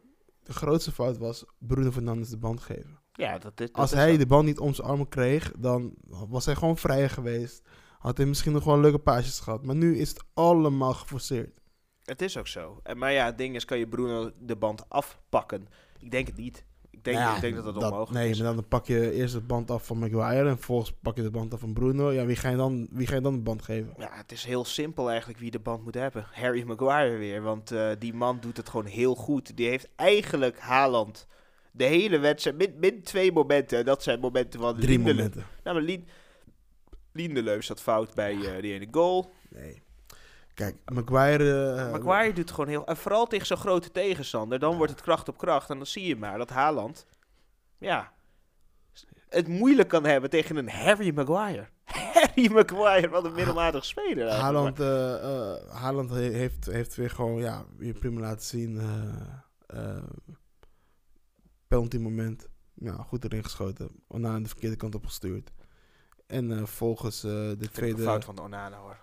[0.43, 2.99] de grootste fout was Bruno Fernandes de band geven.
[3.13, 6.45] Ja, dat, Als is hij wel- de bal niet om zijn armen kreeg, dan was
[6.45, 7.61] hij gewoon vrijer geweest.
[7.99, 9.65] Had hij misschien nog wel leuke paasjes gehad.
[9.65, 11.61] Maar nu is het allemaal geforceerd.
[12.03, 12.79] Het is ook zo.
[12.83, 15.67] En, maar ja, het ding is, kan je Bruno de band afpakken?
[15.99, 16.65] Ik denk het niet.
[17.03, 18.41] Ik denk, Nou ja, ik denk dat dat onmogelijk Nee, is.
[18.41, 21.31] maar dan pak je eerst de band af van Maguire en vervolgens pak je de
[21.31, 22.11] band af van Bruno.
[22.11, 23.93] Ja, wie ga je dan, wie ga je dan de band geven?
[23.97, 26.25] Ja, het is heel simpel eigenlijk wie de band moet hebben.
[26.31, 29.57] Harry Maguire weer, want eh, die man doet het gewoon heel goed.
[29.57, 31.27] Die heeft eigenlijk Haaland
[31.71, 33.77] de hele wedstrijd, min, min twee momenten.
[33.77, 35.45] En dat zijn momenten van Drie momenten.
[35.63, 35.99] Nou, maar
[37.13, 39.31] Lien, zat fout bij eh, die ene goal.
[39.49, 39.81] Nee.
[40.53, 41.73] Kijk, Maguire...
[41.75, 42.85] eh, Maguire doet het gewoon heel...
[42.85, 45.69] En vooral tegen zo'n grote tegenstander, dan wordt het kracht op kracht.
[45.69, 47.05] En dan zie je maar dat Haaland,
[47.77, 48.11] ja,
[49.29, 51.67] het moeilijk kan hebben tegen een Harry Maguire.
[52.13, 54.29] Harry Maguire, wat een middelmatig speler.
[54.31, 55.13] Haaland, eh,
[55.53, 58.79] eh, Haaland he- heeft, heeft weer gewoon, ja, weer prima laten zien.
[59.67, 59.97] eh,
[61.67, 62.47] penalty moment.
[62.73, 63.89] Ja, goed erin geschoten.
[64.07, 65.51] Onana de verkeerde kant op gestuurd.
[66.27, 68.01] En volgens de tweede...
[68.03, 68.97] fout van Onana hoor.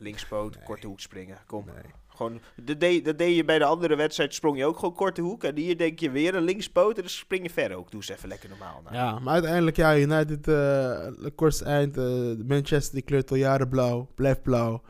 [0.00, 0.64] Linkspoot, Nee.
[0.64, 1.38] korte hoek springen.
[1.46, 1.64] Kom.
[1.64, 1.92] Nee.
[2.08, 5.20] Gewoon, dat, deed, dat deed je bij de andere wedstrijd, sprong je ook gewoon korte
[5.20, 5.44] hoek.
[5.44, 7.90] En hier denk je weer een linkspoot en dan spring je verder ook.
[7.90, 8.80] Doe eens even lekker normaal.
[8.84, 8.94] Nou.
[8.94, 11.96] Ja, maar uiteindelijk, ja, United, eh kortste eind.
[11.96, 12.04] eh,
[12.46, 14.82] Manchester die kleurt al jaren blauw, blijft blauw.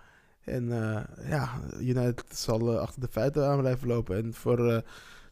[0.44, 4.16] En eh, ja, United zal achter de feiten aan blijven lopen.
[4.16, 4.82] En voor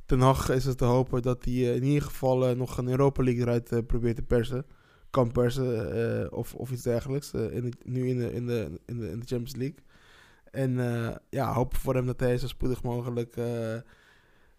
[0.06, 3.42] Ten Hag is het te hopen dat hij in ieder geval nog een Europa League
[3.42, 4.64] eruit probeert te persen.
[5.10, 5.92] Kan persen
[6.22, 7.32] eh, of, of iets dergelijks.
[7.32, 9.78] eh, in nu in de, in, de, in, de, in de Champions League.
[10.50, 13.76] En eh, ja, hopen voor hem dat hij zo spoedig mogelijk eh,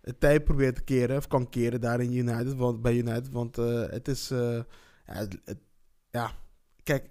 [0.01, 1.17] het tijd probeert te keren.
[1.17, 3.29] Of kan keren daar in United, want, bij United.
[3.29, 4.31] Want eh, het is...
[4.31, 4.59] eh,
[5.05, 5.57] ja, het,
[6.09, 6.31] ja,
[6.83, 7.09] kijk,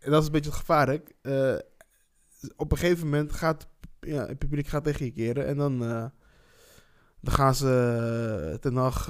[0.00, 0.88] dat is een beetje het gevaar.
[0.88, 0.98] Hè?
[1.22, 1.58] Eh,
[2.56, 3.68] op een gegeven moment gaat
[4.00, 5.46] ja, het publiek gaat tegen je keren.
[5.46, 6.06] En dan, eh,
[7.20, 9.06] dan gaan ze ten nacht,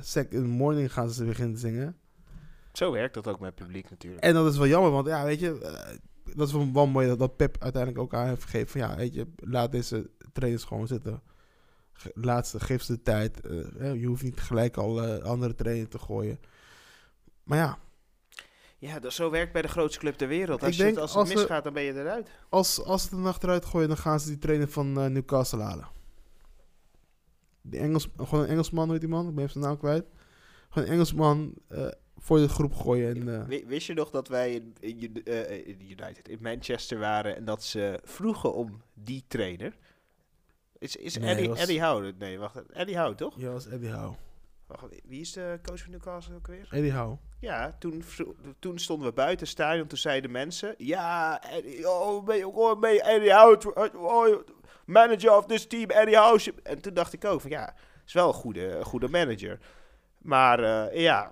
[0.00, 1.96] sec in the morning gaan ze beginnen zingen.
[2.76, 4.22] Zo werkt dat ook met het publiek natuurlijk.
[4.22, 5.96] En dat is wel jammer, want ja, weet je, eh,
[6.36, 8.96] dat is wel, wel mooi dat, dat Pep uiteindelijk ook aan heeft gegeven van ja,
[8.96, 11.22] weet je, laat deze trainers gewoon zitten.
[11.92, 13.40] Ge- Laat ze, geef ze de tijd.
[13.40, 16.38] Eh, hè, je hoeft niet gelijk al eh, andere trainers te gooien.
[17.44, 17.78] Maar ja,
[18.78, 20.62] Ja, dat, zo werkt bij de grootste club ter wereld.
[20.62, 22.30] Als, denk het, als het we- misgaat, dan ben je eruit.
[22.48, 25.62] als, als ze de nacht eruit gooien, dan gaan ze die trainer van eh, Newcastle
[25.62, 25.88] halen.
[27.62, 29.28] Die Engels, gewoon een Engelsman, weet die man?
[29.28, 30.04] Ik ben even zijn naam kwijt.
[30.74, 33.28] Gewoon een Engelsman eh, voor de groep gooien.
[33.28, 34.74] En, Wi- Wist je nog dat wij in,
[35.24, 39.76] eh, in United, in Manchester waren en dat ze vroegen om die trainer?
[40.78, 42.12] Is, is Nee, Eddie, was- Eddie Howe?
[42.18, 42.62] Nee, wacht.
[42.72, 43.34] Eddie Howe, toch?
[43.36, 44.14] ja, was Eddie Howe.
[44.66, 46.68] Wacht, wie- is de coach van Newcastle ook weer?
[46.70, 47.16] Eddie Howe.
[47.40, 48.04] Ja, toen,
[48.58, 49.86] toen stonden we buiten stadion.
[49.86, 54.38] Toen zeiden mensen: Ja, Eddie, oh, ben je ook ben je Eddie Howe, oh,
[54.86, 56.40] manager of this team, Eddie Howe.
[56.62, 57.74] En toen dacht ik ook: van ja,
[58.06, 59.58] is wel een goede, goede manager.
[60.24, 61.28] Maar eh, ja,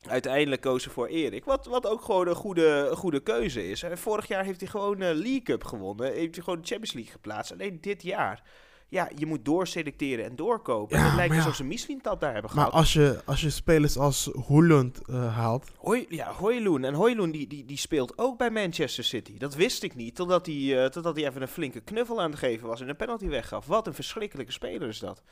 [0.00, 1.44] uiteindelijk kozen voor Erik.
[1.44, 3.82] Wat, wat ook gewoon een goede, goede keuze is.
[3.82, 6.12] Eh, Vorig jaar heeft hij gewoon de League Cup gewonnen.
[6.12, 7.52] Heeft hij gewoon de Champions League geplaatst.
[7.52, 8.42] Alleen dit jaar.
[8.88, 10.96] Ja, je moet doorselecteren en doorkopen.
[10.96, 11.44] Ja, en het lijkt maar ja.
[11.44, 12.78] alsof ze misschien dat daar hebben Maar gehad.
[12.80, 15.70] als je, als je spelers als Hoeland eh, haalt.
[15.76, 16.84] Hoi, ja, Hoyloen.
[16.84, 19.38] En Hoyloen die, die, die speelt ook bij Manchester City.
[19.38, 22.38] Dat wist ik niet, totdat hij, eh, totdat hij even een flinke knuffel aan het
[22.38, 23.66] geven was en een penalty weggaf.
[23.66, 25.22] Wat een verschrikkelijke speler is dat.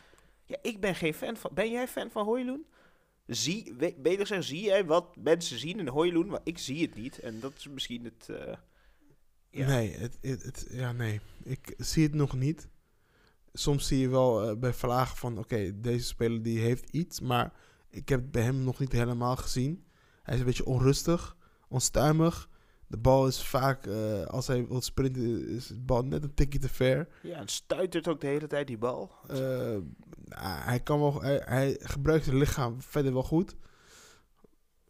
[0.48, 1.50] Ja, ik ben geen fan van...
[1.54, 2.66] Ben jij fan van Hoyloen?
[3.26, 6.26] Zie, beter gezegd, zie jij wat mensen zien in Hoyloen?
[6.26, 7.18] Maar ik zie het niet.
[7.18, 8.28] En dat is misschien het...
[8.28, 8.54] eh,
[9.50, 9.66] ja.
[9.66, 12.68] Nee, het, het, ja, nee, ik zie het nog niet.
[13.52, 17.52] Soms zie je wel eh, bij vlagen van, oké, deze speler die heeft iets, maar
[17.90, 19.84] ik heb het bij hem nog niet helemaal gezien.
[20.22, 21.36] Hij is een beetje onrustig,
[21.68, 22.48] onstuimig.
[22.88, 26.58] De bal is vaak, eh, als hij wil sprinten, is de bal net een tikje
[26.58, 27.08] te ver.
[27.22, 29.12] ja, en stuitert ook de hele tijd die bal.
[29.26, 29.82] Nou,
[30.42, 33.56] hij, kan wel, hij, hij gebruikt zijn lichaam verder wel goed.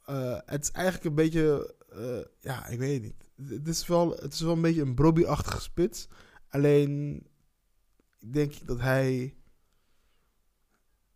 [0.04, 1.74] Eh, het is eigenlijk een beetje,
[2.40, 3.50] ja, ik weet het niet.
[3.50, 6.08] Het is wel, het is wel een beetje een Brobby-achtige spits.
[6.48, 7.22] Alleen
[8.30, 9.36] denk ik dat hij,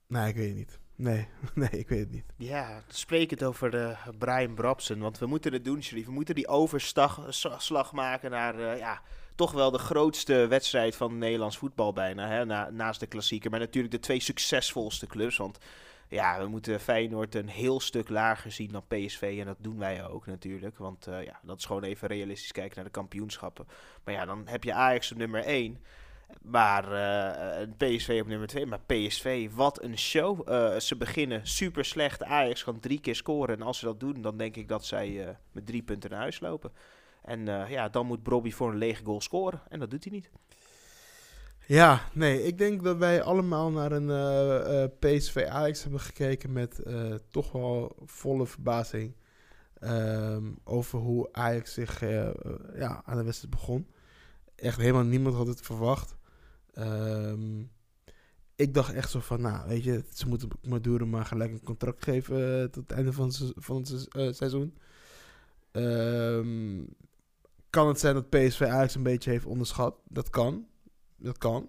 [0.06, 0.80] nee, ik weet het niet.
[0.96, 2.24] Nee, nee, ik weet het niet.
[2.36, 4.98] Ja, spreek het over eh, Brian Brabson.
[4.98, 6.06] Want we moeten het doen, Sharif.
[6.06, 9.02] We moeten die overslag maken naar eh, ja,
[9.34, 12.28] toch wel de grootste wedstrijd van Nederlands voetbal bijna.
[12.28, 12.44] Hè?
[12.44, 13.50] Na, naast de klassieker.
[13.50, 15.36] Maar natuurlijk de twee succesvolste clubs.
[15.36, 15.58] Want
[16.08, 19.36] ja, we moeten Feyenoord een heel stuk lager zien dan PSV.
[19.40, 20.78] En dat doen wij ook natuurlijk.
[20.78, 23.66] Want eh, ja, dat is gewoon even realistisch kijken naar de kampioenschappen.
[24.04, 25.78] Maar ja, dan heb je Ajax op nummer 1.
[26.42, 28.66] Maar eh, PSV op nummer 2.
[28.66, 30.48] Maar PSV, wat een show.
[30.48, 32.22] Eh, ze beginnen super slecht.
[32.22, 33.56] Ajax kan drie keer scoren.
[33.56, 36.20] En als ze dat doen, dan denk ik dat zij eh, met drie punten naar
[36.20, 36.72] huis lopen.
[37.22, 39.62] En eh, ja, dan moet Brobby voor een lege goal scoren.
[39.68, 40.30] En dat doet hij niet.
[41.66, 46.52] Ja, nee, ik denk dat wij allemaal naar een eh, eh, PSV Ajax hebben gekeken
[46.52, 49.14] met eh, toch wel volle verbazing
[49.78, 52.34] ehm, over hoe Ajax zich eh, eh,
[52.74, 53.86] ja, aan de wedstrijd begon.
[54.56, 56.16] Echt helemaal niemand had het verwacht.
[56.72, 57.60] Ehm,
[58.56, 62.04] ik dacht echt zo van, nou, weet je, ze moeten Maduro maar gelijk een contract
[62.04, 64.74] geven eh, tot het einde van, van het eh, seizoen.
[65.70, 66.84] Ehm,
[67.70, 69.94] kan het zijn dat PSV Ajax een beetje heeft onderschat?
[70.08, 70.66] Dat kan.
[71.16, 71.68] Dat kan.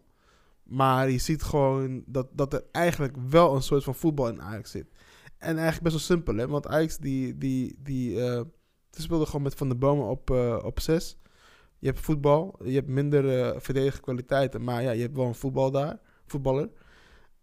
[0.63, 4.71] Maar je ziet gewoon dat, dat er eigenlijk wel een soort van voetbal in Ajax
[4.71, 4.87] zit.
[5.37, 6.47] En eigenlijk best wel simpel, hè.
[6.47, 8.41] Want Ajax, die, die, die, eh,
[8.89, 11.17] die speelde gewoon met Van de Bomen op, eh, op zes.
[11.83, 12.59] Je hebt voetbal.
[12.63, 13.21] Je hebt minder
[13.61, 14.63] verdedigende kwaliteiten.
[14.63, 15.99] Maar ja, je hebt wel een voetbal daar.
[16.25, 16.69] Voetballer.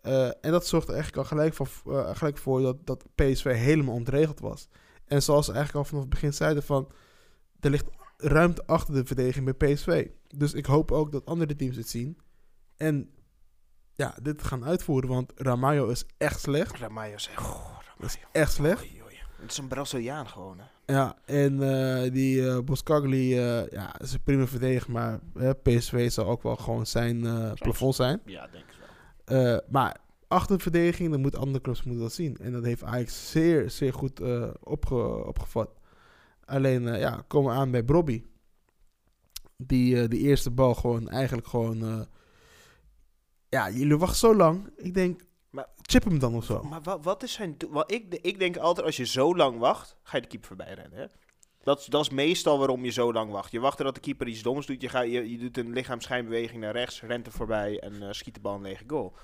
[0.00, 3.54] Eh, en dat zorgt er eigenlijk al gelijk, van, eh, gelijk voor dat, dat PSV
[3.54, 4.68] helemaal ontregeld was.
[5.04, 6.92] En zoals ze eigenlijk al vanaf het begin zeiden van...
[7.60, 10.08] Er ligt ruimte achter de verdediging bij PSV.
[10.36, 12.18] Dus ik hoop ook dat andere teams het zien.
[12.76, 13.10] En
[13.92, 15.08] ja, dit gaan uitvoeren.
[15.08, 16.76] Want Ramayo is echt slecht.
[16.76, 18.30] Ramayo zegt, goh, Dat is Ramayo.
[18.32, 18.82] echt slecht.
[18.82, 19.18] Oei, oei.
[19.40, 20.58] Het is een Braziliaan gewoon.
[20.58, 20.64] Hè?
[20.90, 25.20] Ja, en eh, die uh, Boskagli, uh, ja, is een prima verdediger, maar
[25.62, 27.20] PSV zal ook wel gewoon zijn
[27.54, 28.20] plafond zijn.
[28.24, 28.76] Ja, denk ik
[29.24, 29.60] wel.
[29.68, 29.96] maar
[30.28, 32.36] achter de verdediging, dan moeten andere clubs moeten dat zien.
[32.36, 34.20] En dat heeft Ajax zeer, zeer goed
[34.60, 35.70] opge opgevat.
[36.44, 38.22] Alleen, ja, komen we aan bij Brobby.
[39.56, 42.06] Die de eerste bal gewoon eigenlijk gewoon...
[43.48, 44.70] ja, jullie wachten zo lang.
[44.76, 46.62] Ik denk, maar, chip hem dan of zo.
[46.62, 47.82] Maar wat, wat is zijn doel?
[47.86, 50.98] Ik, ik denk altijd, als je zo lang wacht, ga je de keeper voorbij rennen.
[50.98, 51.06] Hè?
[51.62, 53.52] Dat, dat is meestal waarom je zo lang wacht.
[53.52, 54.80] Je wacht dat de keeper iets doms doet.
[54.80, 58.34] Je, gaat, je, je doet een lichaamschijnbeweging naar rechts, rent er voorbij en uh, schiet
[58.34, 59.16] de bal een lege goal.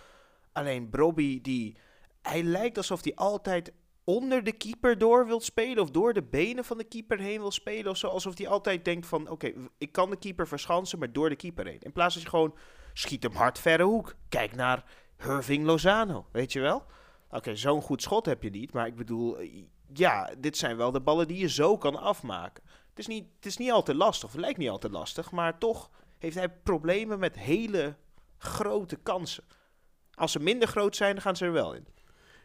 [0.53, 1.77] Alleen Brobby, die,
[2.23, 3.73] hij lijkt alsof hij altijd
[4.05, 7.51] onder de keeper door wil spelen of door de benen van de keeper heen wil
[7.51, 8.09] spelen of zo.
[8.09, 11.67] Alsof hij altijd denkt van, oké, ik kan de keeper verschansen, maar door de keeper
[11.67, 11.81] heen.
[11.81, 12.55] In plaats van je gewoon,
[12.93, 14.15] schiet hem hard verre hoek.
[14.29, 14.85] Kijk naar
[15.17, 16.85] Herving Lozano, weet je wel?
[17.31, 20.93] Oké, zo'n goed schot heb je niet, maar ik bedoel, eh, ja, dit zijn wel
[20.93, 22.63] de ballen die je zo kan afmaken.
[22.89, 25.91] Het is niet, het is niet altijd lastig, het lijkt niet altijd lastig, maar toch
[26.19, 27.97] heeft hij problemen met hele
[28.39, 29.45] grote kansen.
[30.15, 31.87] Als ze minder groot zijn, dan gaan ze er wel in.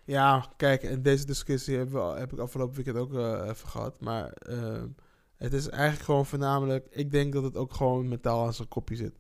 [0.04, 4.00] Ja, kijk, en deze discussie heb, ik afgelopen weekend ook uh, even gehad.
[4.00, 4.84] Maar uh,
[5.36, 6.88] het is eigenlijk gewoon voornamelijk...
[6.90, 9.20] Ik denk dat het ook gewoon mentaal aan zijn kopje zit.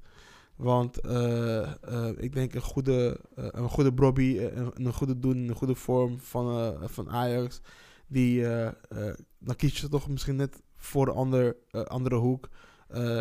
[0.61, 1.69] Want uh,
[2.17, 6.19] ik denk een goede, uh, een goede Brobby, een, een, goede doen, een goede vorm
[6.19, 7.61] van, van Ajax.
[8.07, 8.43] Die,
[9.39, 12.49] dan kies je toch misschien net voor de ander, andere hoek.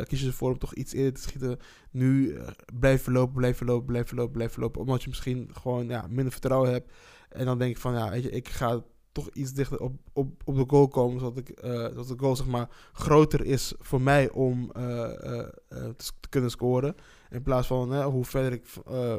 [0.05, 1.59] kies je ervoor om toch iets eerder te schieten.
[1.91, 2.39] Nu
[2.79, 4.81] blijven lopen, blijven lopen, blijven lopen, blijven lopen.
[4.81, 6.93] Omdat je misschien gewoon ja, minder vertrouwen hebt.
[7.29, 10.43] En dan denk ik van ja, weet je, ik ga toch iets dichter op, op,
[10.45, 11.21] op de goal komen.
[11.21, 16.51] Zodat, ik, zodat de goal zeg maar groter is voor mij om te, te kunnen
[16.51, 16.95] scoren.
[17.31, 19.17] In plaats van hoe verder ik uh,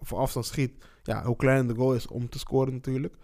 [0.00, 3.14] van afstand schiet, ja, hoe kleiner de goal is om te scoren natuurlijk.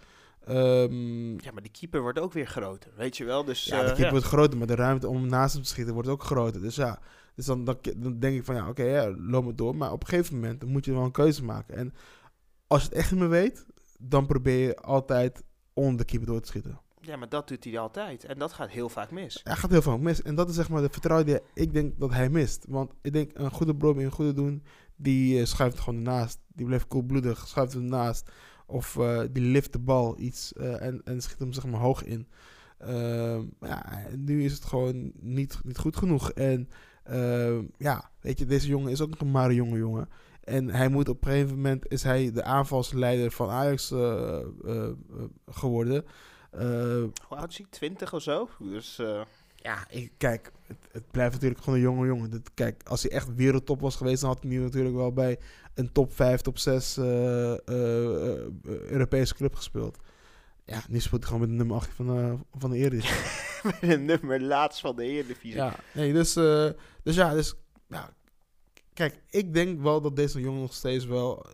[0.48, 3.44] Um, ja, maar die keeper wordt ook weer groter, weet je wel.
[3.44, 5.94] Dus, ja, de eh, keeper wordt groter, maar de ruimte om naast hem te schieten
[5.94, 6.61] wordt ook groter.
[6.61, 7.00] Dus ja,
[7.35, 9.76] dus dan, dan, denk ik van ja, oké, ja, loop me door.
[9.76, 11.76] Maar op een gegeven moment moet je wel een keuze maken.
[11.76, 11.94] En
[12.66, 13.66] als je het echt niet meer weet,
[13.98, 15.42] dan probeer je altijd
[15.78, 16.80] onder de keeper door te schieten.
[17.00, 18.24] Ja, maar dat doet hij altijd.
[18.24, 19.40] En dat gaat heel vaak mis.
[19.44, 20.22] Hij gaat heel vaak mis.
[20.22, 22.64] En dat is zeg maar de vertrouwen die ik denk dat hij mist.
[22.68, 24.62] Want ik denk een goede Broby, een goede doen,
[24.96, 26.40] die uh, schuift gewoon ernaast.
[26.54, 28.30] Die blijft koelbloedig, schuift ernaast.
[28.66, 32.04] Of uh, die lift de bal iets uh, en, en schiet hem zeg maar hoog
[32.04, 32.28] in.
[32.78, 36.30] Ehm, ja, nu is het gewoon niet, niet goed genoeg.
[36.30, 36.68] En
[37.04, 40.08] ehm, ja, weet je, deze jongen is ook nog een maar jonge jongen.
[40.48, 43.94] En hij moet op een gegeven moment is hij de aanvalsleider van Ajax
[45.46, 46.04] geworden.
[46.54, 46.61] Uh,
[47.26, 47.66] Hoe oud is hij?
[47.70, 48.48] 20 of zo?
[48.58, 49.20] Dus, uh...
[49.54, 52.30] Ja, ik, kijk, het, het, blijft natuurlijk gewoon een jonge jongen.
[52.30, 55.38] Dat, kijk, als hij echt wereldtop was geweest, dan had hij nu natuurlijk wel bij
[55.74, 57.04] een top 5, top 6 uh,
[58.90, 59.98] Europese club gespeeld.
[60.64, 63.16] Ja, nu speelt hij gewoon met de nummer 8 van de, van de Eredivisie.
[63.70, 65.54] met de nummer laatst van de Eredivisie.
[65.54, 66.32] Ja, nee, dus,
[67.02, 67.54] dus ja, dus,
[67.88, 68.11] ja,
[68.98, 71.46] kijk, ik denk wel dat deze jongen nog steeds wel,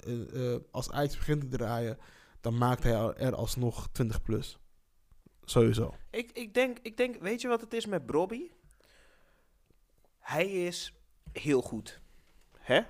[0.70, 1.98] als Ajax begint te draaien,
[2.40, 4.58] dan maakt hij er alsnog 20 plus.
[5.44, 5.94] Sowieso.
[6.10, 8.50] Ik, ik, denk, ik denk, weet je wat het is met Bobby?
[10.18, 10.94] Hij is
[11.32, 12.00] heel goed.
[12.58, 12.80] Hè?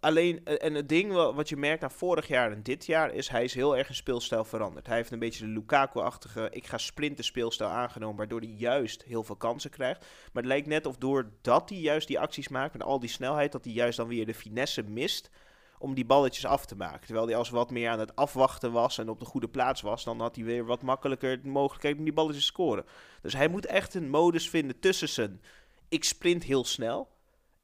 [0.00, 3.28] Alleen, eh, en het ding wat je merkt aan vorig jaar en dit jaar is,
[3.28, 4.86] hij is heel erg een speelstijl veranderd.
[4.86, 9.24] Hij heeft een beetje de Lukaku-achtige, ik ga sprinten speelstijl aangenomen, waardoor hij juist heel
[9.24, 10.00] veel kansen krijgt.
[10.00, 13.52] Maar het lijkt net of doordat hij juist die acties maakt met al die snelheid,
[13.52, 15.30] dat hij juist dan weer de finesse mist
[15.78, 17.06] om die balletjes af te maken.
[17.06, 20.04] Terwijl hij als wat meer aan het afwachten was en op de goede plaats was,
[20.04, 22.84] dan had hij weer wat makkelijker de mogelijkheid om die balletjes te scoren.
[23.22, 25.40] Dus hij moet echt een modus vinden tussen zijn
[25.88, 27.08] ik sprint heel snel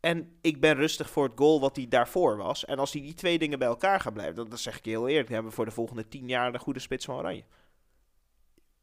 [0.01, 2.65] en ik ben rustig voor het goal wat hij daarvoor was.
[2.65, 4.91] En als hij die twee dingen bij elkaar gaat blijven, dan, dan zeg ik je
[4.91, 7.45] heel eerlijk, dan hebben we voor de volgende tien jaar een goede spits van Oranje.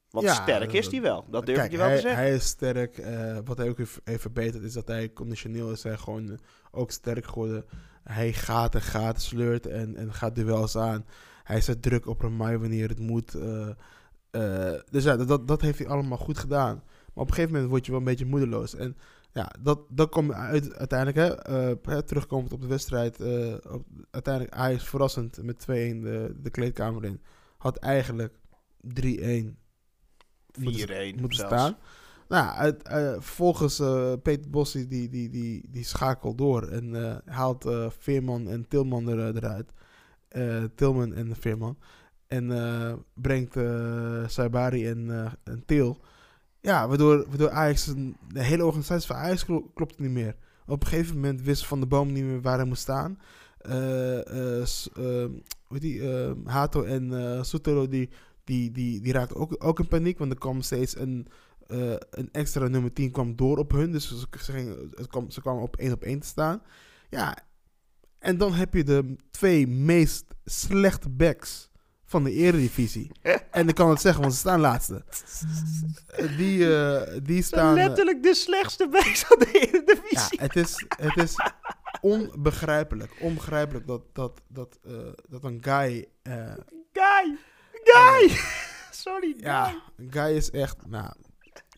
[0.09, 1.25] Want sterk is hij wel.
[1.29, 2.15] Dat durf ik je wel te zeggen.
[2.15, 2.97] Hij is sterk.
[2.97, 5.83] Uh, wat hij ook heeft verbeterd is dat hij conditioneel is.
[5.83, 6.37] Hij gewoon uh,
[6.71, 7.65] ook sterk geworden
[8.07, 11.05] hij gaat en gaat, sleurt en, en gaat duels aan.
[11.43, 13.35] Hij zet druk op Ramai wanneer het moet.
[13.35, 13.67] Uh,
[14.31, 16.75] uh, dus ja, dat, dat heeft hij allemaal goed gedaan.
[17.13, 18.75] Maar op een gegeven moment word je wel een beetje moedeloos.
[18.75, 18.97] En
[19.31, 23.19] ja, dat, dat komt uit, uiteindelijk, hè, uh, terugkomend op de wedstrijd.
[23.69, 27.21] Op, uiteindelijk Ajax verrassend met 2-1 de, de kleedkamer in.
[27.57, 28.33] Had eigenlijk
[28.83, 29.55] 3-1
[30.57, 31.77] moeten, moeten staan.
[32.27, 37.15] Nou, uit, uh, volgens uh, Peter Bossi, die, die, die, die schakelt door en uh,
[37.25, 39.71] haalt Veerman en Tilman er, eruit.
[40.75, 41.77] Tilman en Veerman.
[42.27, 43.53] En brengt
[44.31, 45.09] Saibari en,
[45.43, 45.99] en Til.
[46.61, 47.85] Ja, waardoor, waardoor Ajax,
[48.33, 50.35] de hele organisatie van Ajax klopt niet meer.
[50.65, 53.19] Op een gegeven moment wist Van de Boom niet meer waar hij moest staan.
[53.69, 54.65] Uh,
[54.97, 55.25] uh,
[55.67, 56.03] die,
[56.45, 58.09] Hato en uh, die
[58.47, 60.17] die, die, die raakte ook, ook in paniek.
[60.17, 61.27] Want er kwam steeds een,
[61.67, 63.91] eh, een extra nummer 10 kwam door op hun.
[63.91, 66.61] Dus ze, ze, gingen, het kwam, ze kwamen op één op één te staan.
[67.09, 67.37] Ja,
[68.19, 71.69] en dan heb je de twee meest slechte backs
[72.07, 73.11] van de eredivisie.
[73.51, 75.03] en ik kan het zeggen, want ze staan laatste.
[76.37, 77.77] Die, eh, die staan...
[77.77, 80.39] eh, Letterlijk de slechtste backs van de ja, Eredivisie.
[80.41, 81.35] het is, het is
[82.01, 83.11] onbegrijpelijk.
[83.19, 84.93] Onbegrijpelijk dat, dat, dat, eh,
[85.29, 86.07] dat een guy...
[86.93, 87.37] Guy!
[87.71, 88.37] Guy!
[89.05, 89.43] Sorry, Guy.
[89.45, 90.87] ja, een guy is echt...
[90.87, 91.13] Nou,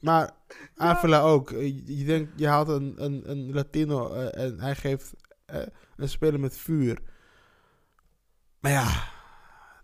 [0.02, 0.32] maar
[0.76, 1.50] Avila ook.
[1.50, 5.14] Je, je denkt, je haalt een, een, een Latino en hij geeft
[5.96, 7.00] een speler met vuur.
[8.60, 9.18] Maar ja,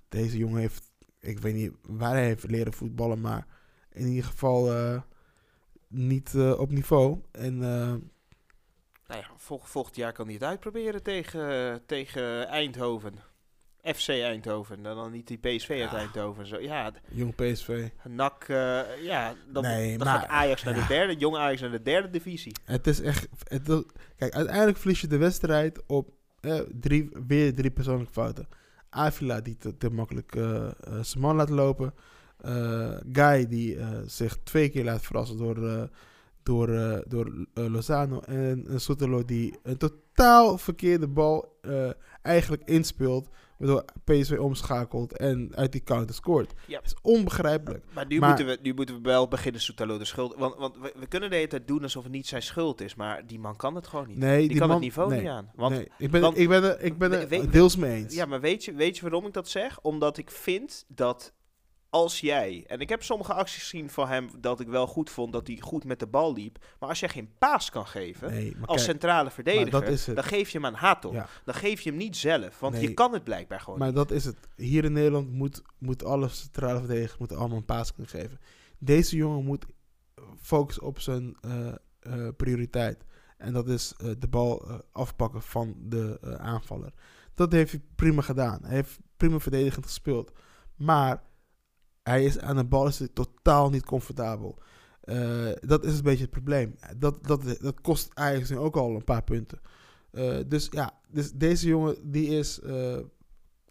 [0.09, 0.91] deze jongen heeft...
[1.19, 3.45] Ik weet niet waar hij heeft leren voetballen, maar
[3.91, 5.01] in ieder geval eh,
[5.87, 7.21] niet eh, op niveau.
[7.31, 7.69] En eh,
[9.07, 13.13] Nou ja, vol- volgend jaar kan hij het uitproberen tegen, tegen Eindhoven.
[13.95, 14.83] FC Eindhoven.
[14.83, 15.97] Dan, dan niet die PSV uit Ja.
[15.97, 16.47] Eindhoven.
[16.47, 17.87] Zo, ja, jong PSV.
[18.03, 18.45] NAC,
[19.01, 20.81] ja, dan, Nee, dan maar- gaat Ajax naar ja.
[20.81, 22.55] de derde, jong Ajax naar de derde divisie.
[22.63, 23.27] Het is echt.
[23.43, 23.63] Het,
[24.15, 28.47] kijk, uiteindelijk verlies je de wedstrijd op eh, drie, weer drie persoonlijke fouten.
[28.95, 31.93] Avila die te, makkelijk eh, eh, zijn man laat lopen.
[32.37, 35.89] Eh, Guy die zich twee keer laat verrassen door,
[36.45, 38.19] door, eh, door eh, Lozano.
[38.19, 41.89] En een Soetelo die een totaal verkeerde bal eh,
[42.21, 43.27] eigenlijk inspeelt.
[43.57, 46.53] Waardoor PSV omschakelt en uit die counter scoort.
[46.67, 46.77] Ja.
[46.77, 47.83] Het is onbegrijpelijk.
[47.93, 50.35] Maar nu, Maar- moeten, we, nu moeten we wel beginnen Soetalo de schuld.
[50.37, 52.95] Want, want we, we kunnen de hele tijd doen alsof het niet zijn schuld is.
[52.95, 54.17] Maar die man kan het gewoon niet.
[54.17, 55.51] Nee, die, die kan man- het niveau nee, niet aan.
[55.55, 58.15] Want nee, ik ben, want- ik ben er, ik ben er deels mee eens.
[58.15, 59.79] Ja, maar weet je, weet je waarom ik dat zeg?
[59.81, 61.33] Omdat ik vind dat
[61.95, 62.63] als jij...
[62.67, 65.57] En ik heb sommige acties gezien van hem dat ik wel goed vond dat hij
[65.59, 66.57] goed met de bal liep.
[66.79, 70.57] Maar als jij geen paas kan geven Nee, als kijk, centrale verdediger, dan geef je
[70.57, 71.13] hem aan Hato.
[71.13, 71.27] Ja.
[71.45, 72.81] Dan geef je hem niet zelf, want Nee.
[72.81, 73.97] je kan het blijkbaar gewoon Maar niet.
[73.97, 74.37] dat is het.
[74.55, 78.39] Hier in Nederland moet, moet alle centrale verdedigers moeten allemaal een paas kunnen geven.
[78.77, 79.65] Deze jongen moet
[80.41, 81.67] focussen op zijn eh,
[81.99, 83.05] eh, prioriteit.
[83.37, 86.93] En dat is eh, de bal afpakken van de aanvaller.
[87.33, 88.59] Dat heeft hij prima gedaan.
[88.63, 90.31] Hij heeft prima verdedigend gespeeld.
[90.75, 91.23] Maar
[92.09, 94.57] hij is aan de bal is totaal niet comfortabel.
[95.01, 96.75] Eh, dat is een beetje het probleem.
[96.97, 98.11] Dat, dat, dat kost
[98.49, 99.59] nu ook al een paar punten.
[100.11, 102.97] Eh, dus ja, dus deze jongen die is eh,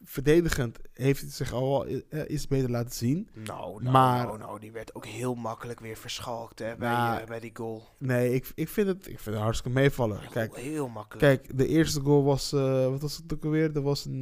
[0.04, 3.28] verdedigend, heeft zich al wel, eh, iets beter laten zien.
[3.32, 7.20] Nou, nou, maar- nou, nou, die werd ook heel makkelijk weer verschalkt hè, bij, Nou,
[7.20, 7.82] eh, bij die goal.
[7.98, 10.20] Nee, ik, ik, vind het, ik vind het hartstikke meevallen.
[10.30, 11.42] Kijk, heel, makkelijk.
[11.42, 13.72] kijk, de eerste goal was, eh, wat was het ook alweer?
[13.72, 14.20] Dat was een,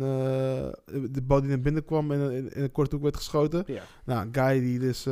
[1.11, 3.63] de bal die naar binnen kwam en in, in een korte hoek werd geschoten.
[3.67, 5.03] ja, Nou, een guy die dus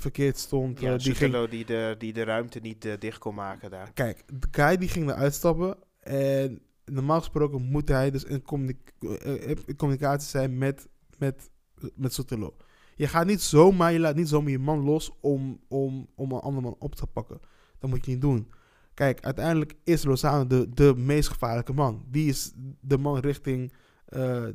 [0.00, 3.90] verkeerd stond, ja die ging die de, die de ruimte niet dicht kon maken daar.
[3.94, 5.76] Kijk, de guy die ging eruit stappen.
[6.00, 11.50] En normaal gesproken moet hij dus in, eh, eh, communicatie zijn met, met,
[11.94, 12.56] met Sotelo.
[12.96, 16.40] Je gaat niet zomaar, je laat niet zomaar je man los om, om, om een
[16.40, 17.40] ander man op te pakken.
[17.78, 18.50] Dat moet je niet doen.
[18.94, 22.04] Kijk, uiteindelijk is Lozano de, de meest gevaarlijke man.
[22.08, 23.72] Die is de man richting,
[24.04, 24.46] eh,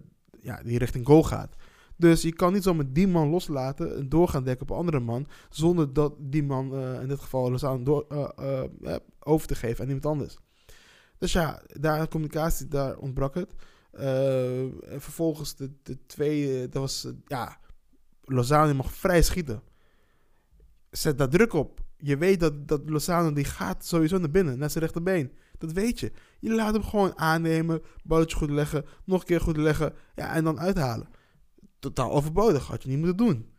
[0.41, 1.55] ja, die richting goal gaat.
[1.97, 5.27] Dus je kan niet zomaar die man loslaten en doorgaan dekken op een andere man.
[5.49, 8.07] Zonder dat die man, in dit geval Lozano, door,
[9.19, 10.37] over te geven aan iemand anders.
[11.17, 13.53] Dus ja, daar communicatie, daar ontbrak het.
[13.91, 17.57] Eh, en vervolgens de, de tweede, dat was, eh, ja,
[18.23, 19.61] Lozano mag vrij schieten.
[20.91, 21.83] Zet daar druk op.
[21.97, 25.31] Je weet dat, dat Lozano die gaat sowieso naar binnen, naar zijn rechterbeen.
[25.57, 26.11] Dat weet je.
[26.39, 30.43] Je laat hem gewoon aannemen, balletje goed leggen, nog een keer goed leggen, ja, en
[30.43, 31.07] dan uithalen.
[31.79, 33.49] Totaal overbodig, had je niet moeten doen.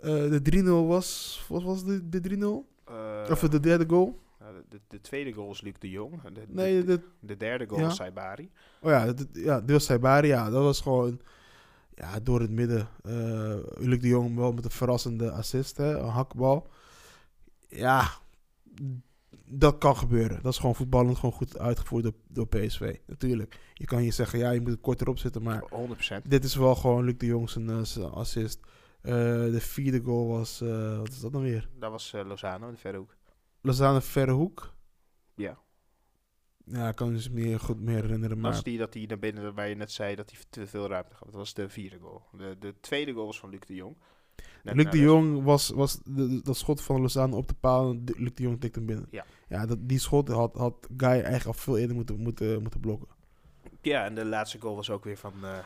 [0.00, 2.72] Eh, de 3-0 was, wat was de, de 3-0?
[2.84, 4.22] Eh, Of de derde goal?
[4.68, 6.22] Nou, de, de, de tweede goal is Luc de Jong.
[6.22, 7.86] De, de- Nee, de, de, de derde goal Ja.
[7.86, 8.50] is Saibari.
[8.80, 10.26] Oh ja, dat, ja dit was Saibari.
[10.28, 11.20] Ja, dat was gewoon
[11.94, 12.88] ja, door het midden.
[13.02, 16.66] eh Luc de Jong wel met een verrassende assist, hè, een hakbal.
[17.68, 18.08] Ja,
[19.46, 20.42] dat kan gebeuren.
[20.42, 22.96] Dat is gewoon voetballend gewoon goed uitgevoerd door, door PSV.
[23.06, 23.58] Natuurlijk.
[23.74, 25.62] Je kan je zeggen, ja, je moet het korter opzetten, maar
[26.22, 26.22] 100%.
[26.28, 28.60] dit is wel gewoon Luc de Jong zijn, eh, zijn assist.
[29.00, 29.12] Eh,
[29.50, 30.58] de vierde goal was,
[30.98, 31.68] wat is dat dan weer?
[31.78, 33.14] Dat was Lozano in de verre hoek.
[33.64, 34.74] Lozano verre hoek.
[35.34, 35.58] Ja.
[36.64, 38.62] Ja, ik kan me dus meer goed meer herinneren, Dat is maar...
[38.62, 41.26] die dat hij naar binnen, waar je net zei dat hij te veel ruimte gaf.
[41.26, 42.22] Dat was de vierde goal.
[42.32, 43.96] De, de tweede goal was van Luc de Jong.
[44.62, 47.90] Net Luc de Jong was, was de- dat schot van Lozano op de paal.
[47.90, 49.06] en de- Luc de Jong tikte hem binnen.
[49.10, 49.24] Ja.
[49.48, 53.08] ja dat, die schot had, had Guy eigenlijk al veel eerder moeten, moeten, moeten blokken.
[53.80, 55.58] Ja, en de laatste goal was ook weer van eh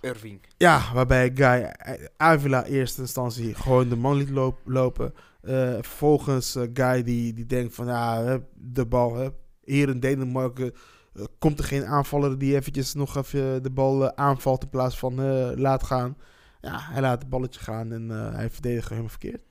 [0.00, 0.40] Irving.
[0.56, 1.72] Ja, waarbij Guy
[2.16, 5.14] Avila in eerste instantie gewoon de man liet loop- lopen.
[5.42, 9.14] Eh, vervolgens eh, Guy die, die denkt van ja, de bal.
[9.14, 9.28] Hè,
[9.64, 10.72] hier in Denemarken
[11.14, 15.20] eh, komt er geen aanvaller die eventjes nog even de bal aanvalt in plaats van
[15.20, 16.16] eh, laat gaan.
[16.60, 19.42] Ja, hij laat het balletje gaan en eh, hij verdedigt helemaal verkeerd.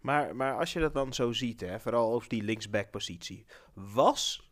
[0.00, 4.50] Maar, maar als je dat dan zo ziet, hè, vooral op die linksback-positie, was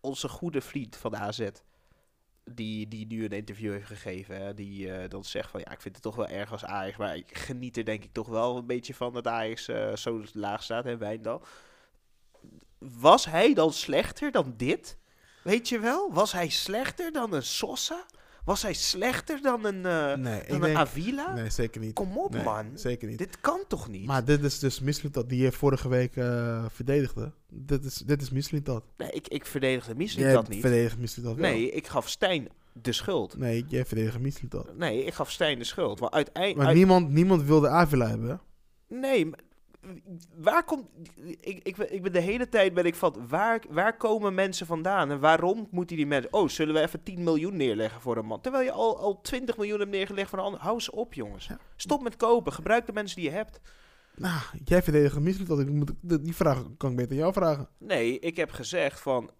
[0.00, 1.48] onze goede vriend van de AZ,
[2.44, 5.94] die, die nu een interview heeft gegeven, die eh, dan zegt van ja, ik vind
[5.94, 8.66] het toch wel erg als Ajax, maar ik geniet er denk ik toch wel een
[8.66, 11.42] beetje van dat Ajax eh, zo laag staat en Wijndal.
[12.78, 14.98] Was hij dan slechter dan dit?
[15.42, 16.12] Weet je wel?
[16.12, 18.06] Was hij slechter dan een Sosa?
[18.44, 21.34] Was hij slechter dan een, eh, nee, dan een denk, Avila?
[21.34, 21.92] nee, zeker niet.
[21.92, 22.66] Kom op, Nee, man.
[22.74, 23.18] Zeker niet.
[23.18, 24.06] Dit kan toch niet?
[24.06, 27.32] Maar dit is dus Mislintat die je vorige week eh, verdedigde.
[27.48, 28.84] Dit is, dit is Mislintat.
[28.96, 29.94] Nee, ik, ik verdedigde
[30.32, 30.98] dat niet.
[30.98, 31.50] Mislintat wel.
[31.50, 33.36] Nee, ik gaf Stijn de schuld.
[33.36, 34.76] Nee, jij verdedigt Mislintat.
[34.76, 36.00] Nee, ik gaf Stijn de schuld.
[36.00, 36.64] Maar uiteindelijk...
[36.64, 38.40] Maar niemand, niemand wilde Avila hebben.
[38.88, 39.38] Nee, maar
[40.36, 40.88] waar komt...
[41.40, 43.26] Ik, ik, ik ben de hele tijd ben ik van...
[43.28, 45.10] Waar, waar komen mensen vandaan?
[45.10, 46.32] En waarom moeten die mensen...
[46.32, 48.40] Oh, zullen we even 10 miljoen neerleggen voor een man?
[48.40, 50.60] Terwijl je al, al 20 miljoen hebt neergelegd voor een ander.
[50.60, 51.46] Hou eens op, jongens.
[51.46, 51.58] Ja.
[51.76, 52.52] Stop met kopen.
[52.52, 53.60] Gebruik de mensen die je hebt.
[54.16, 55.60] Nou, jij verdedigt Mislintat.
[55.60, 57.68] Ik moet, die die vraag kan ik beter jou vragen.
[57.78, 59.30] Nee, ik heb gezegd van...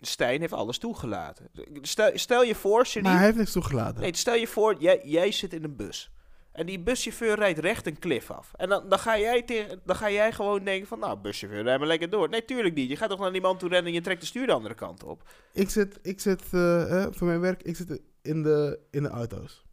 [0.00, 1.48] Stijn heeft alles toegelaten.
[1.82, 2.88] Stel, stel je voor.
[3.02, 4.00] Maar hij heeft niks toegelaten.
[4.00, 6.10] Nee, stel je voor, jij, jij zit in een bus.
[6.54, 8.52] En die buschauffeur rijdt recht een klif af.
[8.56, 9.44] En dan, dan, ga jij
[9.84, 10.98] dan ga jij gewoon denken van...
[10.98, 12.28] Nou, buschauffeur, rij maar lekker door.
[12.28, 12.88] Nee, tuurlijk niet.
[12.88, 14.74] Je gaat toch naar die man toe rennen en je trekt de stuur de andere
[14.74, 15.22] kant op.
[15.52, 19.64] Ik zit, ik zit eh, voor mijn werk, ik zit in de, in de auto's.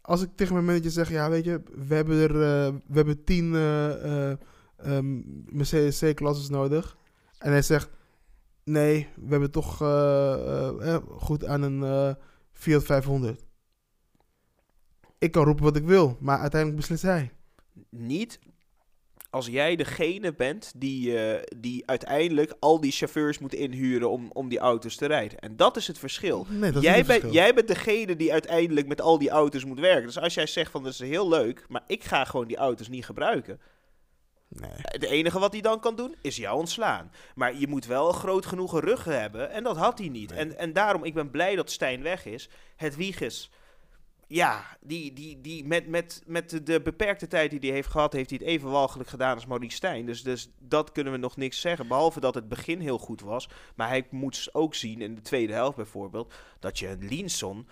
[0.00, 3.24] Als ik tegen mijn manager zeg, ja, weet je, we hebben er, eh, we hebben
[3.24, 5.20] tien eh, ehm,
[5.56, 6.96] Mercedes C-klasses nodig.
[7.38, 7.88] En hij zegt,
[8.64, 9.76] nee, we hebben toch
[11.08, 12.16] goed aan een
[12.52, 13.48] Fiat 500.
[15.20, 17.30] Ik kan roepen wat ik wil, maar uiteindelijk beslist hij.
[17.90, 18.38] Niet
[19.30, 24.48] als jij degene bent die, eh, die uiteindelijk al die chauffeurs moet inhuren om, om
[24.48, 25.38] die auto's te rijden.
[25.38, 26.46] En dat is het verschil.
[26.48, 27.42] Nee, dat is Jij, het bent, verschil.
[27.42, 30.06] jij bent degene die uiteindelijk met al die auto's moet werken.
[30.06, 32.88] Dus als jij zegt van dat is heel leuk, maar ik ga gewoon die auto's
[32.88, 33.60] niet gebruiken.
[34.48, 34.70] Nee.
[34.74, 37.10] Het enige wat hij dan kan doen, is jou ontslaan.
[37.34, 39.50] Maar je moet wel een groot genoegen rug hebben.
[39.50, 40.30] En dat had hij niet.
[40.30, 40.38] Nee.
[40.38, 42.48] En, en daarom, ik ben blij dat Stijn weg is.
[42.76, 43.50] Het Wiegers,
[44.32, 48.30] ja, die, die, die met, met, met de- beperkte tijd die hij heeft gehad, heeft
[48.30, 50.06] hij het even walgelijk gedaan als Maurice Stijn.
[50.06, 51.88] Dus, dus dat kunnen we nog niks zeggen.
[51.88, 53.48] Behalve dat het begin heel goed was.
[53.74, 57.68] Maar hij moet ook zien, in de tweede helft bijvoorbeeld, dat je een Linson...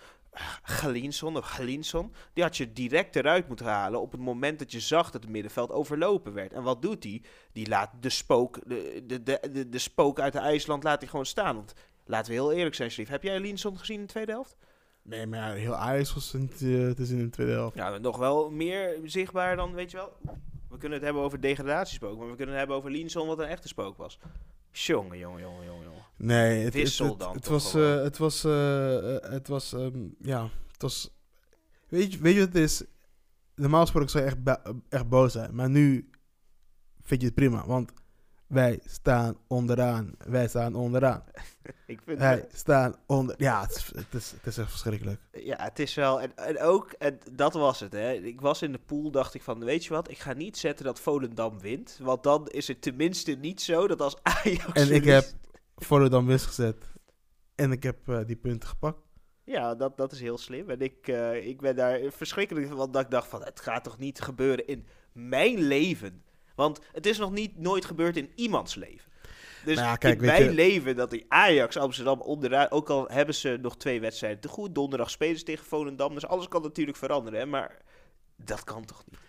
[0.63, 4.79] Galinson of Galinson, die had je direct eruit moeten halen op het moment dat je
[4.79, 6.53] zag dat het middenveld overlopen werd.
[6.53, 7.21] En wat doet hij?
[7.51, 11.25] Die laat de spook, de, de, de, de, spook uit de IJsland laat hij gewoon
[11.25, 11.55] staan.
[11.55, 11.73] Want
[12.05, 13.09] laten we heel eerlijk zijn, Slief.
[13.09, 14.55] Heb jij Linson gezien in de tweede helft?
[15.09, 17.75] Nee, maar ja, heel Ajax was niet eh, te zien in de tweede helft.
[17.75, 20.17] Ja, nog wel meer zichtbaar dan, weet je wel.
[20.69, 23.45] We kunnen het hebben over degradatiespook, maar we kunnen het hebben over Linson wat een
[23.45, 24.19] echte spook was.
[24.71, 26.05] Jongen, jongen, jongen, jongen, jongen.
[26.15, 29.73] Nee, het, Wissel het, het, dan het was, eh, het was, eh, eh, het was,
[29.73, 31.09] ehm, ja, het was,
[31.87, 32.83] weet je, weet je wat het is?
[33.55, 36.09] Normaal gesproken zou je echt, echt boos zijn, maar nu
[37.01, 37.91] vind je het prima, want
[38.49, 41.23] wij staan onderaan, wij staan onderaan,
[41.85, 45.21] Ik vind wij staan onder, ja, het is, het is, het is echt verschrikkelijk.
[45.31, 46.21] Ja, het is wel.
[46.21, 47.93] En, en ook, en dat was het.
[47.93, 48.13] Hè.
[48.13, 50.85] Ik was in de pool, dacht ik van, weet je wat, ik ga niet zetten
[50.85, 51.99] dat Volendam wint.
[52.01, 54.71] Want dan is het tenminste niet zo dat als Ajax.
[54.73, 55.25] En ik heb
[55.87, 56.85] dan winst gezet
[57.55, 59.07] en ik heb eh, die punten gepakt.
[59.43, 60.69] Ja, dat, dat is heel slim.
[60.69, 63.83] En ik, eh, ik ben daar verschrikkelijk van, want dat ik dacht van, het gaat
[63.83, 66.23] toch niet gebeuren in mijn leven.
[66.59, 69.11] Want het is nog niet nooit gebeurd in iemands leven.
[69.65, 73.07] Dus Nou ja, kijk, in mijn je- leven dat die Ajax Amsterdam onderuit, ook al
[73.09, 76.61] hebben ze nog twee wedstrijden te goed, donderdag spelen ze tegen Volendam, dus alles kan
[76.61, 77.39] natuurlijk veranderen.
[77.39, 77.77] Hè, maar
[78.35, 79.19] dat kan toch niet?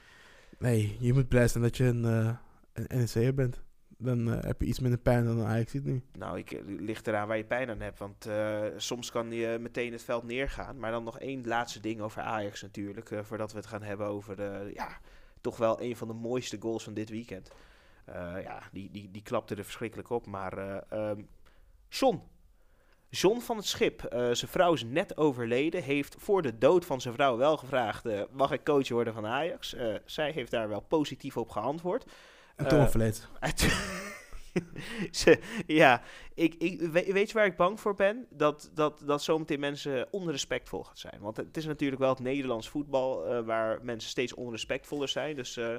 [0.59, 2.35] Nee, je moet blij zijn dat je een, eh
[2.73, 3.63] een NEC'er bent.
[3.99, 6.03] Dan eh, heb je iets minder pijn dan Ajax ziet nu.
[6.19, 7.99] Nou, ik eh, ligt eraan waar je pijn aan hebt.
[7.99, 8.29] Want
[8.77, 10.79] soms kan je meteen het veld neergaan.
[10.79, 13.11] Maar dan nog één laatste ding over Ajax natuurlijk.
[13.23, 14.99] voordat we het gaan hebben over de, ja,
[15.41, 17.51] toch wel een van de mooiste goals van dit weekend.
[18.05, 20.27] Eh, ja, die, die, die klapte er verschrikkelijk op.
[20.27, 21.23] Maar ehm,
[21.89, 22.23] John.
[23.09, 24.05] John van het Schip.
[24.05, 25.83] eh, zijn vrouw is net overleden.
[25.83, 28.05] Heeft voor de dood van zijn vrouw wel gevraagd...
[28.31, 29.77] mag ik coach worden van Ajax?
[30.05, 32.05] Zij heeft daar wel positief op geantwoord.
[32.57, 33.29] En toen overleed
[35.67, 36.03] ja,
[36.35, 38.27] ik, ik, we- weet je waar ik bang voor ben?
[38.31, 41.21] Dat, dat, dat zometeen mensen onrespectvol gaan zijn.
[41.21, 45.37] Want het is natuurlijk wel het Nederlands voetbal eh, waar mensen steeds onrespectvoller zijn.
[45.37, 45.75] Dus eh,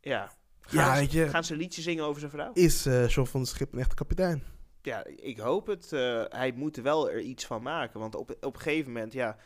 [0.00, 0.26] ja,
[0.60, 2.50] gaan, Ja, ze, weet je- gaan ze een liedje zingen over zijn vrouw?
[2.52, 4.42] Is John van het Schip een echte kapitein?
[4.82, 5.90] Ja, ik hoop het.
[6.28, 8.00] hij moet er wel er iets van maken.
[8.00, 9.36] Want op, op een gegeven moment, ja...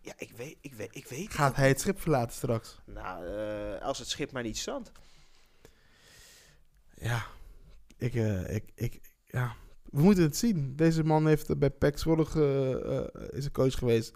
[0.00, 2.78] Ja, ik weet, ik weet, ik weet Gaat hij het schip verlaten straks?
[2.84, 3.24] Nou,
[3.80, 4.92] als het schip maar niet strandt.
[6.94, 7.26] Ja,
[7.98, 9.54] ik, eh, ik, ik, ja.
[9.90, 10.76] We moeten het zien.
[10.76, 14.12] Deze man heeft bij PEC Zwolle eh, is een coach geweest.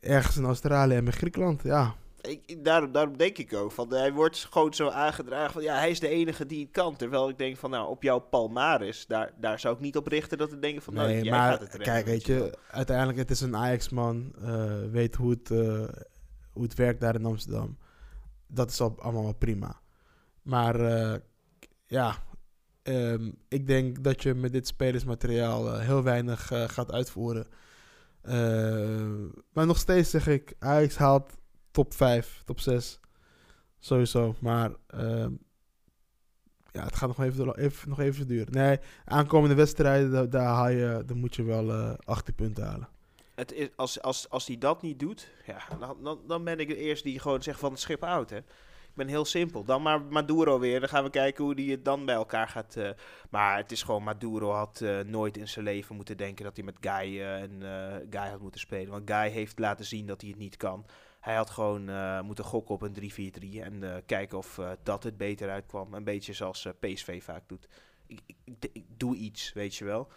[0.00, 1.62] ergens in Australië en met Griekenland.
[1.62, 3.72] Ja, Ik, daarom, daarom denk ik ook.
[3.72, 6.96] Van, hij wordt gewoon zo aangedragen van ja, hij is de enige die het kan.
[6.96, 10.38] Terwijl ik denk van nou, op jouw palmares, daar, daar zou ik niet op richten
[10.38, 12.44] dat ik denk van nou, nee, jij maar gaat het redden, kijk, weet wel.
[12.44, 15.48] je, uiteindelijk het is een Ajax-man, eh, weet hoe het,
[16.52, 17.78] hoe het werkt daar in Amsterdam.
[18.46, 19.80] Dat is al, allemaal prima.
[20.42, 21.20] Maar eh,
[21.86, 22.24] ja,
[22.86, 27.46] ehm, ik denk dat je met dit spelersmateriaal eh, heel weinig eh, gaat uitvoeren.
[28.22, 28.34] Eh,
[29.52, 31.32] maar nog steeds zeg ik, Ajax haalt
[31.70, 33.00] top 5, top 6.
[33.78, 34.34] Sowieso.
[34.40, 35.32] Maar ehm,
[36.72, 38.52] ja, het gaat nog even, even, nog even duren.
[38.52, 42.88] Nee, aankomende wedstrijden, daar, haal je, daar moet je wel eh 18 punten halen.
[43.34, 46.68] Het is, als, als, als hij dat niet doet, ja, dan, dan, dan ben ik
[46.68, 48.30] de eerste die gewoon zegt van het schip oud.
[48.30, 48.38] Hè.
[48.96, 49.64] Ik ben heel simpel.
[49.64, 50.80] Dan maar Maduro weer.
[50.80, 52.76] Dan gaan we kijken hoe die het dan bij elkaar gaat.
[52.76, 52.90] eh.
[53.30, 56.64] maar het is gewoon, Maduro had eh, nooit in zijn leven moeten denken dat hij
[56.64, 57.60] met Guy, eh, en,
[58.10, 58.90] Guy had moeten spelen.
[58.90, 60.86] Want Guy heeft laten zien dat hij het niet kan.
[61.20, 61.84] Hij had gewoon
[62.24, 65.94] moeten gokken op een 3-4-3 en kijken of dat het beter uitkwam.
[65.94, 67.68] Een beetje zoals PSV vaak doet.
[68.06, 68.20] Ik-
[68.72, 70.08] ik doe iets, weet je wel.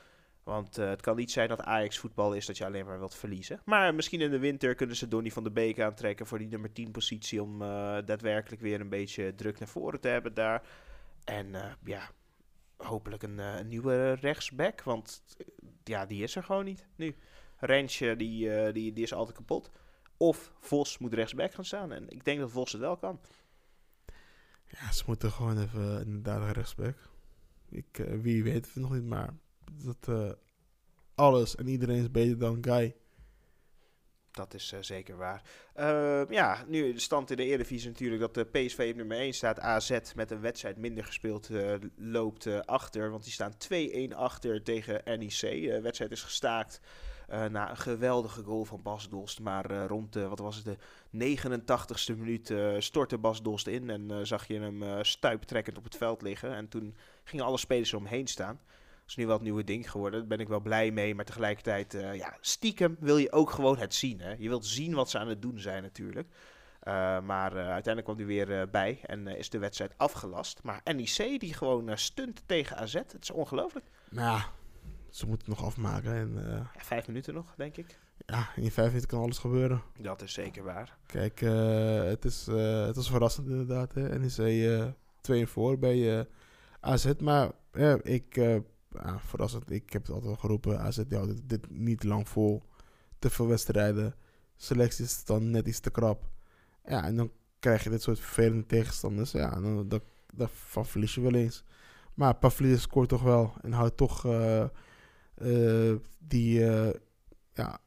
[0.49, 3.15] Want eh, het kan niet zijn dat Ajax voetbal is dat je alleen maar wilt
[3.15, 3.61] verliezen.
[3.65, 6.71] Maar misschien in de winter kunnen ze Donny van de Beek aantrekken voor die nummer
[6.71, 7.41] 10 positie.
[7.41, 7.67] Om eh,
[8.05, 10.63] daadwerkelijk weer een beetje druk naar voren te hebben daar.
[11.23, 12.09] En eh, ja,
[12.77, 14.83] hopelijk een, nieuwe rechtsback.
[14.83, 15.23] Want
[15.83, 17.15] ja, die is er gewoon niet nu.
[17.57, 19.71] Rensje, die, die, die is altijd kapot.
[20.17, 21.91] Of Vos moet rechtsback gaan staan.
[21.91, 23.19] En ik denk dat Vos het wel kan.
[24.65, 26.97] Ja, ze moeten gewoon even inderdaad rechtsback.
[27.69, 29.33] Ik, wie weet het nog niet, maar
[29.83, 30.31] dat eh,
[31.15, 32.95] alles en iedereen is beter dan Guy.
[34.31, 35.41] Dat is eh, zeker waar.
[35.73, 39.33] Eh, ja, nu de stand in de Eredivisie natuurlijk dat de PSV op nummer 1
[39.33, 39.59] staat.
[39.59, 43.11] AZ met een wedstrijd minder gespeeld eh, loopt eh, achter.
[43.11, 43.53] Want die staan
[44.11, 45.39] 2-1 achter tegen NEC.
[45.41, 46.81] De wedstrijd is gestaakt
[47.29, 49.39] eh, na een geweldige goal van Bas Dost.
[49.39, 50.77] Maar eh, rond de, wat was het,
[51.11, 53.89] de 89ste minuut eh, stortte Bas Dost in.
[53.89, 56.55] En eh, zag je hem eh stuiptrekkend op het veld liggen.
[56.55, 58.59] En toen gingen alle spelers eromheen staan.
[59.09, 60.19] Is nu wel het nieuwe ding geworden.
[60.19, 61.15] Daar ben ik wel blij mee.
[61.15, 64.19] Maar tegelijkertijd, eh, ja, stiekem wil je ook gewoon het zien.
[64.19, 64.35] Hè?
[64.37, 66.27] Je wilt zien wat ze aan het doen zijn natuurlijk.
[66.79, 70.59] Eh, maar eh, uiteindelijk kwam hij weer bij en is de wedstrijd afgelast.
[70.63, 72.93] Maar NEC die gewoon stunt tegen AZ.
[72.93, 73.85] Het is ongelooflijk.
[74.09, 74.45] Maar ja,
[75.09, 76.13] ze moeten het nog afmaken.
[76.13, 76.33] En
[76.75, 77.99] Ja, vijf minuten nog, denk ik.
[78.25, 79.81] ja, in vijf minuten kan alles gebeuren.
[79.99, 80.97] Dat is zeker waar.
[81.05, 81.39] Kijk,
[82.09, 83.93] het, is, het was verrassend inderdaad.
[83.93, 84.19] Hè?
[84.19, 84.85] NEC eh
[85.21, 86.27] 2 voor bij
[86.79, 87.11] AZ.
[87.19, 87.51] Maar
[88.03, 88.39] ik,
[89.17, 90.91] verrassend, ik heb het altijd al geroepen.
[91.07, 92.63] Die houdt dit, dit niet lang vol.
[93.19, 94.15] Te veel wedstrijden.
[94.55, 96.29] Selectie is dan net iets te krap.
[96.85, 99.31] Ja, en dan krijg je dit soort vervelende tegenstanders.
[99.31, 101.63] Ja, dan, dat, daarvan verlies je wel eens.
[102.13, 103.53] Maar Pavlidis scoort toch wel.
[103.61, 104.61] En houdt toch eh,
[105.35, 106.93] eh, die eh,
[107.53, 107.79] ja,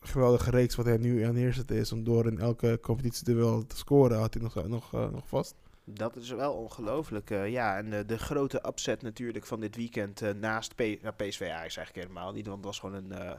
[0.00, 1.92] geweldige reeks wat hij nu aan neerzet is.
[1.92, 4.18] Om door in elke competitieduel te scoren.
[4.18, 5.54] Had hij nog, nog, nog vast.
[5.88, 7.30] Dat is wel ongelooflijk.
[7.30, 11.40] eh, ja, en de grote upset natuurlijk van dit weekend eh, naast P nou, PSV
[11.40, 12.46] eigenlijk helemaal niet.
[12.46, 13.32] Want het was gewoon een, eh,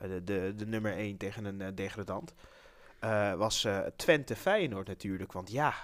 [0.00, 2.34] de, de, de nummer 1 tegen een degradant.
[3.36, 5.32] Was Twente Feyenoord natuurlijk.
[5.32, 5.74] Want ja,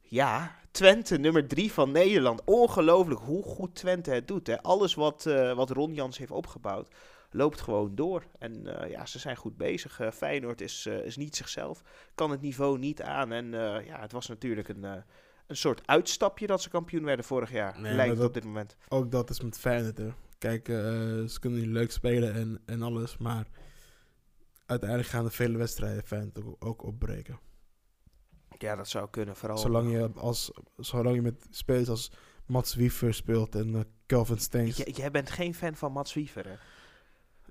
[0.00, 2.42] ja, Twente nummer 3 van Nederland.
[2.44, 4.46] Ongelooflijk hoe goed Twente het doet.
[4.46, 4.62] Hè.
[4.62, 5.22] Alles wat,
[5.54, 6.88] wat Ron Jans heeft opgebouwd
[7.30, 8.24] loopt gewoon door.
[8.38, 10.00] En ja, ze zijn goed bezig.
[10.14, 11.82] Feyenoord is, is niet zichzelf.
[12.14, 13.32] Kan het niveau niet aan.
[13.32, 13.50] En
[13.86, 15.04] ja, het was natuurlijk een...
[15.46, 17.80] een soort uitstapje dat ze kampioen werden vorig jaar.
[17.80, 18.76] Nee, lijkt dat- op dit moment.
[18.88, 19.98] Ook dat is met Feyenoord.
[19.98, 20.08] Hè.
[20.38, 20.74] Kijk, eh,
[21.24, 23.16] ze kunnen nu leuk spelen en, en alles.
[23.16, 23.46] Maar
[24.66, 27.38] uiteindelijk gaan er vele wedstrijden Feyenoord ook, ook opbreken.
[28.58, 29.36] Ja, dat zou kunnen.
[29.36, 32.10] Vooral Zolang je, als, zolang je met spelers als
[32.46, 34.76] Mats Wiever speelt en eh, Kelvin Stengs.
[34.76, 36.54] J- jij bent geen fan van Mats Wiever, hè?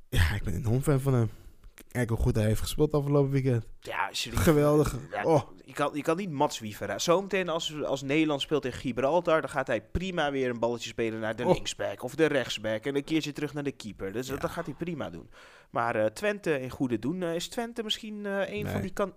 [0.10, 1.30] Ja, ik ben een enorm fan van hem.
[1.88, 3.66] Kijk hoe goed hij heeft gespeeld afgelopen weekend.
[3.80, 4.10] Ja.
[4.14, 4.96] Geweldig.
[5.12, 5.42] Ja, Oh.
[5.66, 7.00] je, kan, je kan niet Mats Wiever.
[7.02, 11.20] Zometeen als, als Nederland speelt tegen Gibraltar, dan gaat hij prima weer een balletje spelen
[11.20, 11.54] naar de Oh.
[11.54, 12.86] linksback of de rechtsback.
[12.86, 14.12] En een keertje terug naar de keeper.
[14.12, 14.42] Dus dat- Ja.
[14.42, 15.30] dat gaat hij prima doen.
[15.70, 17.24] Maar eh, Twente in goede doen.
[17.24, 19.14] eh, is Twente misschien eh, een van die kan.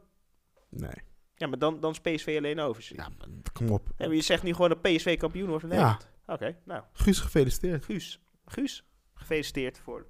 [0.69, 0.91] Nee.
[1.35, 2.85] Ja, maar dan, dan is PSV alleen over.
[2.97, 3.89] Ja, maar kom op.
[3.97, 5.77] Ja, je zegt nu gewoon dat PSV kampioen wordt van Ja.
[5.77, 6.09] Nederland.
[6.27, 6.83] Oké, nou.
[6.93, 7.85] Guus, gefeliciteerd.
[7.85, 8.85] Guus, Guus,
[9.15, 10.07] gefeliciteerd voor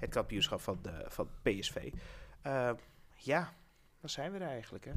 [0.00, 1.92] het kampioenschap van, de, van PSV.
[2.42, 2.70] Eh,
[3.16, 3.52] ja,
[4.00, 4.84] dan zijn we er eigenlijk.
[4.84, 4.92] Hè?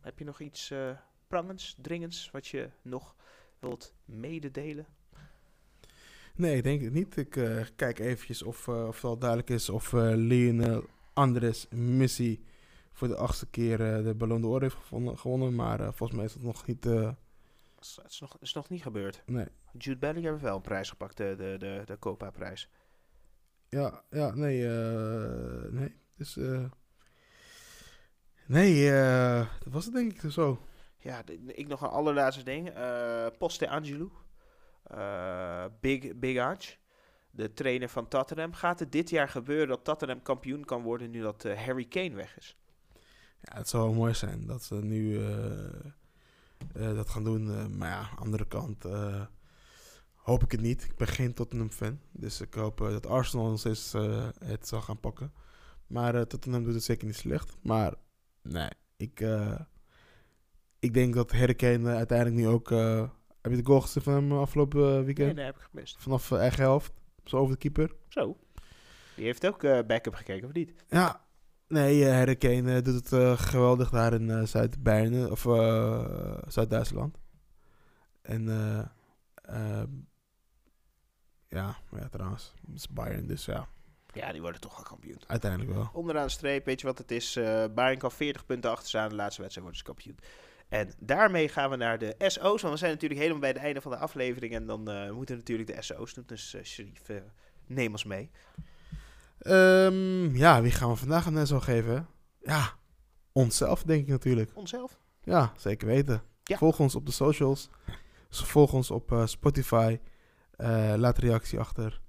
[0.00, 0.90] Heb je nog iets eh
[1.26, 3.14] prangends, dringends, wat je nog
[3.58, 4.86] wilt mededelen?
[6.34, 7.16] Nee, ik denk het niet.
[7.16, 11.66] Ik eh, kijk eventjes of, eh, of het al duidelijk is of eh Lionel Andres
[11.70, 12.44] Messi
[12.92, 15.54] voor de achtste keer eh, de Ballon d'Or heeft gevonden, gewonnen.
[15.54, 16.86] Maar eh, volgens mij is dat nog niet...
[16.86, 17.02] eh,
[17.74, 19.22] Dat is, nog, is nog niet gebeurd.
[19.26, 19.46] nee.
[19.78, 22.68] Jude Bellingham heeft wel een prijs gepakt, de, de, de, de Copa-prijs.
[23.68, 24.68] Ja, ja, nee.
[24.68, 25.94] eh, nee.
[26.16, 26.36] Dus...
[26.36, 26.64] eh,
[28.46, 30.58] Nee, eh, dat was het denk ik zo.
[30.98, 32.72] Ja, ik nog een allerlaatste ding.
[33.38, 34.10] Poste Angelou.
[34.82, 36.76] Eh, Big, Big Ange.
[37.30, 38.52] De trainer van Tottenham.
[38.52, 42.36] Gaat het dit jaar gebeuren dat Tottenham kampioen kan worden nu dat Harry Kane weg
[42.36, 42.56] is?
[43.40, 45.20] Ja, het zou wel mooi zijn dat ze nu
[46.72, 47.76] dat gaan doen.
[47.78, 48.84] maar ja, andere kant
[50.28, 50.84] hoop ik het niet.
[50.84, 52.00] Ik ben geen Tottenham fan.
[52.12, 55.32] Dus ik hoop eh, dat Arsenal nog steeds eh, het zal gaan pakken.
[55.86, 57.56] Maar eh, Tottenham doet het zeker niet slecht.
[57.62, 57.94] Maar
[58.42, 59.20] nee, ik,
[60.78, 62.68] ik denk dat Harry eh, uiteindelijk nu ook...
[63.40, 65.34] heb je de goal gezien van hem afgelopen eh, Nee, weekend?
[65.34, 65.96] nee, heb ik gemist.
[65.98, 66.92] Vanaf eigen helft.
[67.24, 67.94] Zo over de keeper.
[68.08, 68.36] Zo.
[69.16, 70.72] Die heeft ook backup gekeken, of niet?
[70.88, 71.24] Ja,
[71.68, 75.40] nee, Harry Kane eh, doet het geweldig daar in Zuid-Beieren, of
[76.52, 77.18] Zuid-Duitsland.
[78.22, 78.44] En
[81.48, 83.68] ja, maar ja, trouwens, het is Bayern, dus ja,
[84.14, 85.18] Ja, die worden toch wel kampioen.
[85.26, 85.90] uiteindelijk wel.
[85.92, 87.36] Onderaan de streep, weet je wat het is?
[87.36, 89.08] eh Bayern kan 40 punten achter staan.
[89.08, 90.18] De laatste wedstrijd wordt dus kampioen.
[90.68, 92.62] En daarmee gaan we naar de SO's.
[92.62, 94.54] Want we zijn natuurlijk helemaal bij het einde van de aflevering.
[94.54, 96.24] En dan eh, moeten we natuurlijk de SO's doen.
[96.26, 97.16] Dus uh, Sharif, eh,
[97.66, 98.30] neem ons mee.
[99.38, 102.06] Ehm, ja, wie gaan we vandaag een zo geven?
[102.40, 102.72] Ja,
[103.32, 104.50] onszelf denk ik natuurlijk.
[104.54, 104.98] Onszelf.
[105.22, 106.22] Ja, zeker weten.
[106.42, 106.56] Ja.
[106.56, 107.68] Volg ons op de socials.
[108.30, 109.98] Volg ons op eh, Spotify.
[110.58, 112.00] Eh, laat een reactie achter.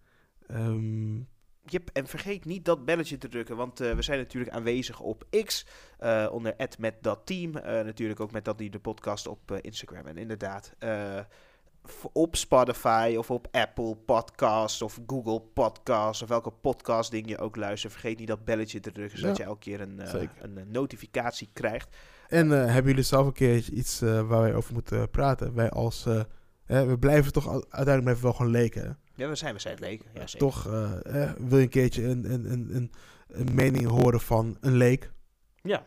[0.47, 1.18] Ehm,
[1.66, 5.26] Yep, en vergeet niet dat belletje te drukken, want eh, we zijn natuurlijk aanwezig op
[5.45, 5.66] X,
[5.97, 7.52] eh, onder met dat team.
[7.64, 10.06] Natuurlijk ook met dat die de podcast op Instagram.
[10.06, 10.74] En inderdaad,
[12.14, 17.56] op Spotify of op Apple Podcasts of Google Podcasts of welke podcast ding je ook
[17.56, 17.93] luistert.
[17.93, 20.02] Vergeet niet dat belletje te drukken, zodat Ja, je elke keer een,
[20.41, 21.95] een, notificatie krijgt.
[22.28, 25.54] En hebben jullie zelf een keer iets waar wij over moeten praten?
[25.54, 26.08] Wij als...
[26.70, 27.48] eh, we blijven toch...
[27.52, 29.00] Uiteindelijk blijven we wel gewoon leken.
[29.16, 30.06] Ja, we zijn, we zijn het leken.
[30.14, 30.48] Ja, zeker.
[30.48, 32.92] toch eh, wil je een keertje een, een, een, een,
[33.28, 35.12] een mening horen van een leek?
[35.62, 35.86] Ja.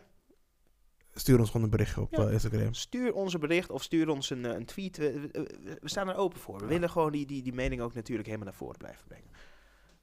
[1.13, 2.25] Stuur ons gewoon een berichtje op Ja.
[2.25, 2.73] eh, Instagram.
[2.73, 4.97] Stuur ons een bericht of stuur ons een, eh, een tweet.
[4.97, 5.29] We, we-
[5.63, 6.57] we- we staan er open voor.
[6.57, 6.69] We Ja.
[6.69, 9.29] willen gewoon die, die, die mening ook natuurlijk helemaal naar voren blijven brengen.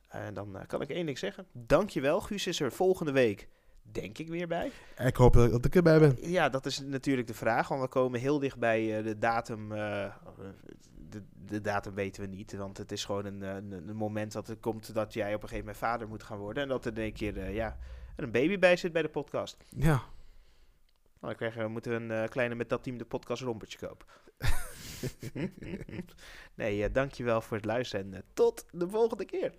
[0.09, 1.47] En dan eh, kan ik één ding zeggen.
[1.53, 2.21] Dankjewel.
[2.21, 3.49] Guus is er volgende week,
[3.83, 4.71] denk ik, weer bij.
[4.97, 6.17] Ik hoop dat, ik erbij ben.
[6.21, 7.69] Ja, dat is natuurlijk de vraag.
[7.69, 9.73] Want we komen heel dicht bij eh, de datum.
[9.73, 10.15] eh,
[11.09, 12.57] de, de datum weten we niet.
[12.57, 15.43] Want het is gewoon een, eh, een, een moment dat er komt dat jij op
[15.43, 16.63] een gegeven moment vader moet gaan worden.
[16.63, 17.77] En dat er één keer ja,
[18.17, 19.57] een baby bij zit bij de podcast.
[19.69, 20.01] Ja, Nou,
[21.21, 24.07] dan krijgen we, moeten we een kleine met dat team de podcast rompertje kopen.
[26.55, 29.53] nee, eh, dankjewel voor het luisteren en tot de volgende keer.